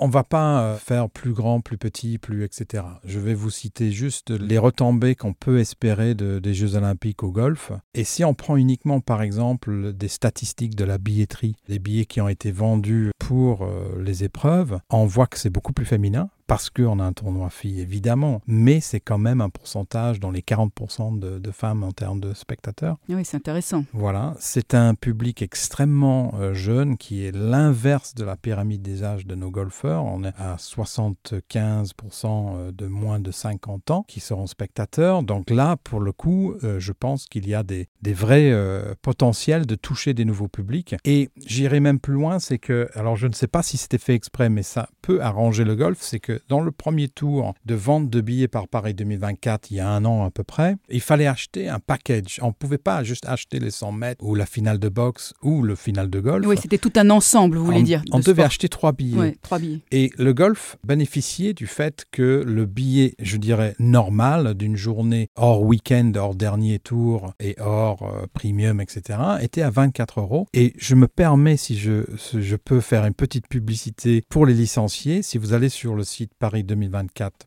on 0.00 0.08
va 0.08 0.24
pas 0.24 0.60
euh, 0.62 0.76
faire 0.76 1.08
plus 1.10 1.32
grand, 1.32 1.60
plus 1.60 1.78
petit, 1.78 2.18
plus 2.18 2.44
etc. 2.44 2.84
Je 3.04 3.18
vais 3.18 3.34
vous 3.34 3.50
citer 3.50 3.90
juste 3.92 4.30
les 4.30 4.58
retombées 4.58 5.14
qu'on 5.14 5.32
peut 5.32 5.58
espérer 5.58 6.14
de- 6.14 6.38
des 6.38 6.54
Jeux 6.54 6.74
olympiques 6.76 7.22
au 7.22 7.30
golf. 7.30 7.72
Et 7.94 8.04
si 8.04 8.24
on 8.24 8.34
prend 8.34 8.56
uniquement 8.56 9.00
par 9.00 9.22
exemple 9.22 9.92
des 9.92 10.08
statistiques 10.08 10.74
de 10.76 10.84
la 10.84 10.98
billetterie, 10.98 11.56
les 11.68 11.78
billets 11.78 12.06
qui 12.06 12.20
ont 12.20 12.28
été 12.28 12.50
vendus 12.50 13.10
pour 13.18 13.62
euh, 13.62 14.02
les 14.02 14.24
épreuves, 14.24 14.78
on 14.90 15.06
voit 15.06 15.26
que 15.26 15.38
c'est 15.38 15.50
beaucoup 15.50 15.72
plus 15.72 15.86
féminin 15.86 16.28
parce 16.46 16.70
qu'on 16.70 17.00
a 17.00 17.04
un 17.04 17.12
tournoi 17.12 17.50
filles 17.50 17.80
évidemment, 17.80 18.40
mais 18.46 18.80
c'est 18.80 19.00
quand 19.00 19.18
même 19.18 19.40
un 19.40 19.48
pourcentage 19.48 20.20
dans 20.20 20.30
les 20.30 20.42
40% 20.42 21.18
de, 21.18 21.38
de 21.38 21.50
femmes 21.50 21.82
en 21.82 21.92
termes 21.92 22.20
de 22.20 22.34
spectateurs. 22.34 22.98
Oui, 23.08 23.24
c'est 23.24 23.36
intéressant. 23.36 23.84
Voilà, 23.92 24.34
c'est 24.38 24.74
un 24.74 24.94
public 24.94 25.42
extrêmement 25.42 26.34
euh, 26.38 26.54
jeune 26.54 26.96
qui 26.96 27.24
est 27.24 27.34
l'inverse 27.34 28.14
de 28.14 28.24
la 28.24 28.36
pyramide 28.36 28.82
des 28.82 29.02
âges 29.02 29.26
de 29.26 29.34
nos 29.34 29.50
golfeurs. 29.50 30.04
On 30.04 30.24
est 30.24 30.34
à 30.38 30.56
75% 30.56 32.72
de 32.72 32.86
moins 32.86 33.20
de 33.20 33.30
50 33.30 33.90
ans 33.90 34.04
qui 34.06 34.20
seront 34.20 34.46
spectateurs. 34.46 35.22
Donc 35.22 35.50
là, 35.50 35.76
pour 35.76 36.00
le 36.00 36.12
coup, 36.12 36.54
euh, 36.62 36.78
je 36.78 36.92
pense 36.92 37.26
qu'il 37.26 37.48
y 37.48 37.54
a 37.54 37.62
des, 37.62 37.88
des 38.02 38.12
vrais 38.12 38.50
euh, 38.50 38.94
potentiels 39.02 39.66
de 39.66 39.74
toucher 39.74 40.14
des 40.14 40.24
nouveaux 40.24 40.48
publics. 40.48 40.94
Et 41.04 41.30
j'irai 41.44 41.80
même 41.80 41.98
plus 41.98 42.14
loin, 42.14 42.38
c'est 42.38 42.58
que, 42.58 42.88
alors 42.94 43.16
je 43.16 43.26
ne 43.26 43.32
sais 43.32 43.46
pas 43.46 43.62
si 43.62 43.76
c'était 43.76 43.98
fait 43.98 44.14
exprès, 44.14 44.48
mais 44.48 44.62
ça 44.62 44.88
peut 45.02 45.22
arranger 45.22 45.64
le 45.64 45.76
golf, 45.76 45.98
c'est 46.00 46.20
que 46.20 46.35
que 46.36 46.42
dans 46.48 46.60
le 46.60 46.70
premier 46.72 47.08
tour 47.08 47.54
de 47.64 47.74
vente 47.74 48.10
de 48.10 48.20
billets 48.20 48.48
par 48.48 48.68
Paris 48.68 48.94
2024, 48.94 49.70
il 49.70 49.78
y 49.78 49.80
a 49.80 49.88
un 49.88 50.04
an 50.04 50.24
à 50.24 50.30
peu 50.30 50.44
près, 50.44 50.76
il 50.90 51.00
fallait 51.00 51.26
acheter 51.26 51.68
un 51.68 51.78
package. 51.78 52.38
On 52.42 52.48
ne 52.48 52.52
pouvait 52.52 52.78
pas 52.78 53.02
juste 53.04 53.26
acheter 53.26 53.58
les 53.58 53.70
100 53.70 53.92
mètres 53.92 54.24
ou 54.24 54.34
la 54.34 54.46
finale 54.46 54.78
de 54.78 54.88
boxe 54.88 55.34
ou 55.42 55.62
le 55.62 55.74
final 55.74 56.10
de 56.10 56.20
golf. 56.20 56.46
Oui, 56.46 56.56
c'était 56.60 56.78
tout 56.78 56.92
un 56.96 57.10
ensemble, 57.10 57.56
vous 57.56 57.64
voulez 57.64 57.82
dire. 57.82 58.02
On 58.12 58.18
devait 58.18 58.42
acheter 58.42 58.68
trois 58.68 58.92
billets. 58.92 59.36
Trois 59.42 59.58
billets. 59.58 59.80
Et 59.90 60.10
le 60.18 60.32
golf 60.32 60.76
bénéficiait 60.84 61.54
du 61.54 61.66
fait 61.66 62.04
que 62.10 62.42
le 62.46 62.66
billet, 62.66 63.14
je 63.18 63.36
dirais, 63.36 63.74
normal 63.78 64.54
d'une 64.54 64.76
journée 64.76 65.28
hors 65.36 65.62
week-end, 65.62 66.12
hors 66.16 66.34
dernier 66.34 66.78
tour 66.78 67.32
et 67.40 67.56
hors 67.60 68.02
euh, 68.02 68.26
premium, 68.32 68.80
etc., 68.80 69.18
était 69.40 69.62
à 69.62 69.70
24 69.70 70.20
euros. 70.20 70.46
Et 70.52 70.72
je 70.78 70.94
me 70.94 71.08
permets, 71.08 71.56
si 71.56 71.76
je, 71.76 72.04
je 72.32 72.56
peux 72.56 72.80
faire 72.80 73.04
une 73.04 73.14
petite 73.14 73.48
publicité 73.48 74.22
pour 74.28 74.46
les 74.46 74.54
licenciés, 74.54 75.22
si 75.22 75.38
vous 75.38 75.52
allez 75.52 75.68
sur 75.68 75.94
le 75.94 76.04
site 76.04 76.25
Paris 76.38 76.64
2024 76.64 77.46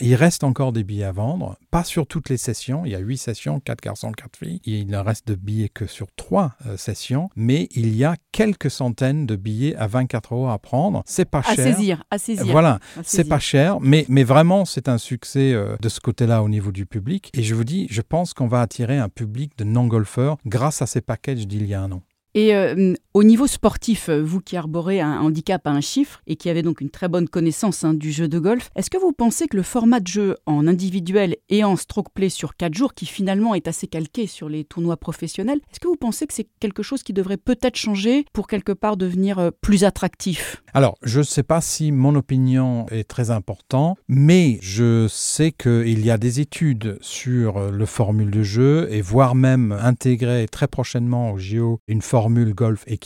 il 0.00 0.14
reste 0.14 0.44
encore 0.44 0.72
des 0.72 0.84
billets 0.84 1.04
à 1.04 1.12
vendre, 1.12 1.56
pas 1.70 1.84
sur 1.84 2.06
toutes 2.06 2.28
les 2.28 2.36
sessions. 2.36 2.84
Il 2.84 2.92
y 2.92 2.94
a 2.94 2.98
8 2.98 3.16
sessions, 3.16 3.60
4 3.60 3.80
garçons, 3.80 4.12
4 4.12 4.36
filles. 4.36 4.60
Il 4.64 4.86
ne 4.86 4.98
reste 4.98 5.26
de 5.28 5.34
billets 5.34 5.68
que 5.68 5.86
sur 5.86 6.06
3 6.16 6.52
euh, 6.66 6.76
sessions, 6.76 7.30
mais 7.36 7.68
il 7.72 7.94
y 7.96 8.04
a 8.04 8.16
quelques 8.32 8.70
centaines 8.70 9.26
de 9.26 9.36
billets 9.36 9.76
à 9.76 9.86
24 9.86 10.34
euros 10.34 10.48
à 10.48 10.58
prendre. 10.58 11.02
C'est 11.06 11.24
pas 11.24 11.42
cher. 11.42 11.52
À 11.52 11.56
saisir, 11.56 12.04
à 12.10 12.18
saisir. 12.18 12.46
Voilà, 12.46 12.78
c'est 13.02 13.24
pas 13.24 13.38
cher, 13.38 13.80
mais, 13.80 14.04
mais 14.08 14.24
vraiment, 14.24 14.64
c'est 14.64 14.88
un 14.88 14.98
succès 14.98 15.52
euh, 15.52 15.76
de 15.80 15.88
ce 15.88 16.00
côté-là 16.00 16.42
au 16.42 16.48
niveau 16.48 16.72
du 16.72 16.86
public. 16.86 17.30
Et 17.34 17.42
je 17.42 17.54
vous 17.54 17.64
dis, 17.64 17.86
je 17.90 18.02
pense 18.02 18.34
qu'on 18.34 18.48
va 18.48 18.60
attirer 18.60 18.98
un 18.98 19.08
public 19.08 19.56
de 19.58 19.64
non-golfeurs 19.64 20.36
grâce 20.46 20.82
à 20.82 20.86
ces 20.86 21.00
packages 21.00 21.46
d'il 21.46 21.66
y 21.66 21.74
a 21.74 21.80
un 21.80 21.92
an. 21.92 22.02
Et 22.36 22.52
euh, 22.52 22.94
au 23.14 23.22
niveau 23.22 23.46
sportif, 23.46 24.08
euh, 24.08 24.20
vous 24.20 24.40
qui 24.40 24.56
arborez 24.56 25.00
un 25.00 25.20
handicap 25.20 25.64
à 25.68 25.70
un 25.70 25.80
chiffre 25.80 26.20
et 26.26 26.34
qui 26.34 26.50
avez 26.50 26.62
donc 26.62 26.80
une 26.80 26.90
très 26.90 27.06
bonne 27.06 27.28
connaissance 27.28 27.84
hein, 27.84 27.94
du 27.94 28.10
jeu 28.10 28.26
de 28.26 28.40
golf, 28.40 28.70
est-ce 28.74 28.90
que 28.90 28.98
vous 28.98 29.12
pensez 29.12 29.46
que 29.46 29.56
le 29.56 29.62
format 29.62 30.00
de 30.00 30.08
jeu 30.08 30.36
en 30.44 30.66
individuel 30.66 31.36
et 31.48 31.62
en 31.62 31.76
stroke 31.76 32.08
play 32.12 32.28
sur 32.28 32.56
4 32.56 32.74
jours, 32.74 32.94
qui 32.94 33.06
finalement 33.06 33.54
est 33.54 33.68
assez 33.68 33.86
calqué 33.86 34.26
sur 34.26 34.48
les 34.48 34.64
tournois 34.64 34.96
professionnels, 34.96 35.60
est-ce 35.70 35.78
que 35.78 35.86
vous 35.86 35.94
pensez 35.94 36.26
que 36.26 36.34
c'est 36.34 36.48
quelque 36.58 36.82
chose 36.82 37.04
qui 37.04 37.12
devrait 37.12 37.36
peut-être 37.36 37.76
changer 37.76 38.24
pour 38.32 38.48
quelque 38.48 38.72
part 38.72 38.96
devenir 38.96 39.38
euh, 39.38 39.50
plus 39.60 39.84
attractif? 39.84 40.60
Alors, 40.74 40.98
je 41.04 41.20
ne 41.20 41.24
sais 41.24 41.44
pas 41.44 41.60
si 41.60 41.92
mon 41.92 42.16
opinion 42.16 42.86
est 42.90 43.08
très 43.08 43.30
importante, 43.30 43.96
mais 44.08 44.58
je 44.60 45.06
sais 45.08 45.52
qu'il 45.52 46.04
y 46.04 46.10
a 46.10 46.18
des 46.18 46.40
études 46.40 46.98
sur 47.00 47.70
le 47.70 47.86
formule 47.86 48.32
de 48.32 48.42
jeu 48.42 48.88
et 48.90 49.02
voire 49.02 49.36
même 49.36 49.70
intégrer 49.70 50.48
très 50.50 50.66
prochainement 50.66 51.30
au 51.30 51.38
JO 51.38 51.78
une 51.86 52.02
formule 52.24 52.54
golf 52.54 52.84
et 52.86 52.96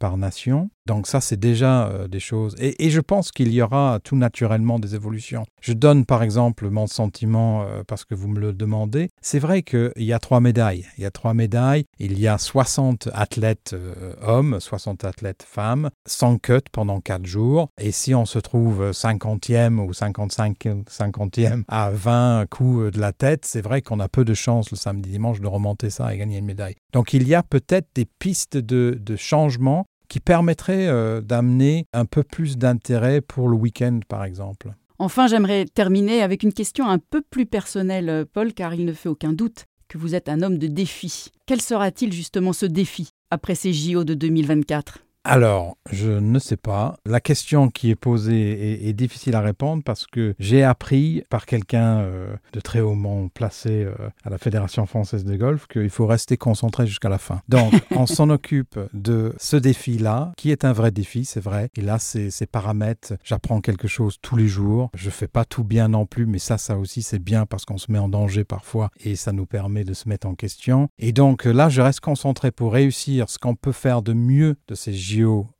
par 0.00 0.16
nation. 0.16 0.68
Donc 0.86 1.06
ça, 1.06 1.22
c'est 1.22 1.38
déjà 1.38 1.86
euh, 1.86 2.08
des 2.08 2.20
choses. 2.20 2.54
Et, 2.58 2.90
je 2.90 3.00
pense 3.00 3.32
qu'il 3.32 3.52
y 3.52 3.62
aura 3.62 4.00
tout 4.04 4.16
naturellement 4.16 4.78
des 4.78 4.94
évolutions. 4.94 5.44
Je 5.62 5.72
donne 5.72 6.04
par 6.04 6.22
exemple 6.22 6.68
mon 6.68 6.86
sentiment 6.86 7.62
euh, 7.62 7.82
parce 7.86 8.04
que 8.04 8.14
vous 8.14 8.28
me 8.28 8.38
le 8.38 8.52
demandez. 8.52 9.08
C'est 9.22 9.38
vrai 9.38 9.62
qu'il 9.62 9.92
y 9.96 10.12
a 10.12 10.18
trois 10.18 10.40
médailles. 10.40 10.84
Il 10.98 11.02
y 11.02 11.06
a 11.06 11.10
trois 11.10 11.32
médailles. 11.32 11.86
Il 11.98 12.18
y 12.20 12.28
a 12.28 12.36
60 12.36 13.08
athlètes 13.14 13.72
euh, 13.72 14.14
hommes, 14.20 14.60
60 14.60 15.04
athlètes 15.04 15.42
femmes, 15.48 15.88
sans 16.06 16.36
cut 16.36 16.60
pendant 16.70 17.00
quatre 17.00 17.24
jours. 17.24 17.70
Et 17.80 17.90
si 17.90 18.14
on 18.14 18.26
se 18.26 18.38
trouve 18.38 18.90
50e 18.90 19.78
ou 19.78 19.94
55 19.94 20.58
50e 20.90 21.62
à 21.68 21.90
20 21.90 22.44
coups 22.50 22.92
de 22.92 23.00
la 23.00 23.12
tête, 23.12 23.46
c'est 23.46 23.62
vrai 23.62 23.80
qu'on 23.80 24.00
a 24.00 24.08
peu 24.08 24.26
de 24.26 24.34
chance 24.34 24.70
le 24.70 24.76
samedi 24.76 25.10
dimanche 25.10 25.40
de 25.40 25.46
remonter 25.46 25.88
ça 25.88 26.14
et 26.14 26.18
gagner 26.18 26.38
une 26.38 26.44
médaille. 26.44 26.76
Donc 26.92 27.14
il 27.14 27.26
y 27.26 27.34
a 27.34 27.42
peut-être 27.42 27.88
des 27.94 28.04
pistes 28.04 28.58
de 28.58 29.16
changement 29.16 29.86
qui 30.14 30.20
permettrait 30.20 30.86
euh, 30.86 31.20
d'amener 31.20 31.88
un 31.92 32.04
peu 32.04 32.22
plus 32.22 32.56
d'intérêt 32.56 33.20
pour 33.20 33.48
le 33.48 33.56
week-end, 33.56 33.98
par 34.06 34.22
exemple. 34.22 34.72
Enfin, 35.00 35.26
j'aimerais 35.26 35.64
terminer 35.64 36.22
avec 36.22 36.44
une 36.44 36.52
question 36.52 36.88
un 36.88 37.00
peu 37.00 37.20
plus 37.20 37.46
personnelle, 37.46 38.08
euh, 38.08 38.24
Paul, 38.24 38.54
car 38.54 38.74
il 38.74 38.84
ne 38.84 38.92
fait 38.92 39.08
aucun 39.08 39.32
doute 39.32 39.64
que 39.88 39.98
vous 39.98 40.14
êtes 40.14 40.28
un 40.28 40.42
homme 40.42 40.58
de 40.58 40.68
défi. 40.68 41.32
Quel 41.46 41.60
sera-t-il 41.60 42.12
justement 42.12 42.52
ce 42.52 42.64
défi 42.64 43.10
après 43.32 43.56
ces 43.56 43.72
JO 43.72 44.04
de 44.04 44.14
2024 44.14 45.00
alors, 45.26 45.78
je 45.90 46.10
ne 46.10 46.38
sais 46.38 46.58
pas. 46.58 46.98
La 47.06 47.18
question 47.18 47.70
qui 47.70 47.88
est 47.88 47.94
posée 47.94 48.86
est, 48.86 48.92
difficile 48.92 49.34
à 49.34 49.40
répondre 49.40 49.82
parce 49.82 50.06
que 50.06 50.34
j'ai 50.38 50.62
appris 50.62 51.24
par 51.30 51.46
quelqu'un 51.46 52.00
euh, 52.00 52.36
de 52.52 52.60
très 52.60 52.80
haut 52.80 52.94
placé 53.32 53.84
euh, 53.84 53.94
à 54.22 54.30
la 54.30 54.36
Fédération 54.36 54.84
française 54.86 55.24
de 55.24 55.36
golf 55.36 55.66
qu'il 55.66 55.88
faut 55.88 56.06
rester 56.06 56.36
concentré 56.36 56.86
jusqu'à 56.86 57.08
la 57.08 57.18
fin. 57.18 57.40
Donc, 57.48 57.72
on 57.90 58.06
s'en 58.06 58.28
occupe 58.28 58.78
de 58.92 59.34
ce 59.38 59.56
défi-là, 59.56 60.32
qui 60.36 60.50
est 60.50 60.64
un 60.64 60.72
vrai 60.72 60.90
défi, 60.90 61.24
c'est 61.24 61.40
vrai. 61.40 61.70
Et 61.76 61.80
là, 61.80 61.98
ces, 61.98 62.30
ces 62.30 62.46
paramètres, 62.46 63.14
j'apprends 63.24 63.60
quelque 63.60 63.88
chose 63.88 64.18
tous 64.20 64.36
les 64.36 64.46
jours. 64.46 64.90
Je 64.94 65.08
fais 65.08 65.28
pas 65.28 65.46
tout 65.46 65.64
bien 65.64 65.88
non 65.88 66.04
plus, 66.04 66.26
mais 66.26 66.38
ça, 66.38 66.58
ça 66.58 66.76
aussi, 66.76 67.02
c'est 67.02 67.18
bien 67.18 67.46
parce 67.46 67.64
qu'on 67.64 67.78
se 67.78 67.90
met 67.90 67.98
en 67.98 68.08
danger 68.08 68.44
parfois 68.44 68.90
et 69.02 69.16
ça 69.16 69.32
nous 69.32 69.46
permet 69.46 69.84
de 69.84 69.94
se 69.94 70.08
mettre 70.08 70.26
en 70.26 70.34
question. 70.34 70.88
Et 70.98 71.12
donc 71.12 71.44
là, 71.46 71.70
je 71.70 71.80
reste 71.80 72.00
concentré 72.00 72.50
pour 72.50 72.74
réussir 72.74 73.30
ce 73.30 73.38
qu'on 73.38 73.54
peut 73.54 73.72
faire 73.72 74.02
de 74.02 74.12
mieux 74.12 74.56
de 74.68 74.74
ces 74.74 74.92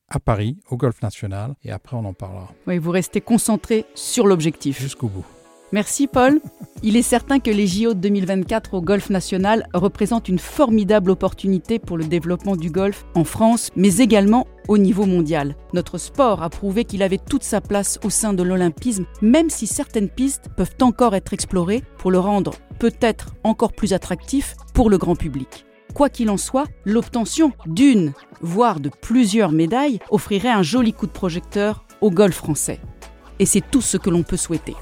à 0.09 0.21
Paris, 0.21 0.59
au 0.71 0.77
Golf 0.77 1.03
National, 1.03 1.55
et 1.65 1.71
après 1.71 1.97
on 1.97 2.05
en 2.05 2.13
parlera. 2.13 2.53
Oui, 2.67 2.79
vous 2.79 2.91
restez 2.91 3.21
concentré 3.21 3.85
sur 3.95 4.27
l'objectif. 4.27 4.81
Jusqu'au 4.81 5.09
bout. 5.09 5.25
Merci 5.73 6.07
Paul. 6.07 6.41
Il 6.83 6.97
est 6.97 7.03
certain 7.03 7.41
que 7.41 7.51
les 7.51 7.67
JO 7.67 7.95
de 7.95 8.01
2024 8.01 8.75
au 8.75 8.83
Golf 8.83 9.11
National 9.11 9.67
représentent 9.73 10.29
une 10.29 10.39
formidable 10.39 11.11
opportunité 11.11 11.79
pour 11.79 11.97
le 11.97 12.05
développement 12.05 12.57
du 12.57 12.71
golf 12.71 13.07
en 13.15 13.25
France, 13.25 13.71
mais 13.75 13.97
également 13.97 14.47
au 14.69 14.79
niveau 14.79 15.07
mondial. 15.07 15.57
Notre 15.73 15.99
sport 15.99 16.43
a 16.43 16.51
prouvé 16.51 16.85
qu'il 16.85 17.03
avait 17.03 17.19
toute 17.19 17.43
sa 17.43 17.61
place 17.61 17.99
au 18.05 18.11
sein 18.11 18.35
de 18.35 18.43
l'olympisme, 18.43 19.07
même 19.23 19.51
si 19.51 19.67
certaines 19.67 20.11
pistes 20.11 20.49
peuvent 20.57 20.77
encore 20.81 21.15
être 21.15 21.33
explorées 21.33 21.83
pour 21.99 22.11
le 22.11 22.19
rendre 22.19 22.53
peut-être 22.79 23.35
encore 23.45 23.73
plus 23.73 23.93
attractif 23.93 24.55
pour 24.75 24.91
le 24.91 24.99
grand 24.99 25.17
public. 25.17 25.64
Quoi 25.95 26.09
qu'il 26.09 26.29
en 26.29 26.37
soit, 26.37 26.67
l'obtention 26.85 27.53
d'une, 27.67 28.13
voire 28.41 28.81
de 28.81 28.89
plusieurs 28.89 29.53
médailles 29.53 30.01
offrirait 30.11 30.51
un 30.51 30.63
joli 30.63 30.93
coup 30.93 31.07
de 31.07 31.13
projecteur 31.13 31.85
au 32.01 32.11
golf 32.11 32.35
français. 32.35 32.81
Et 33.39 33.47
c'est 33.47 33.63
tout 33.71 33.81
ce 33.81 33.97
que 33.97 34.11
l'on 34.11 34.25
peut 34.25 34.37
souhaiter. 34.37 34.75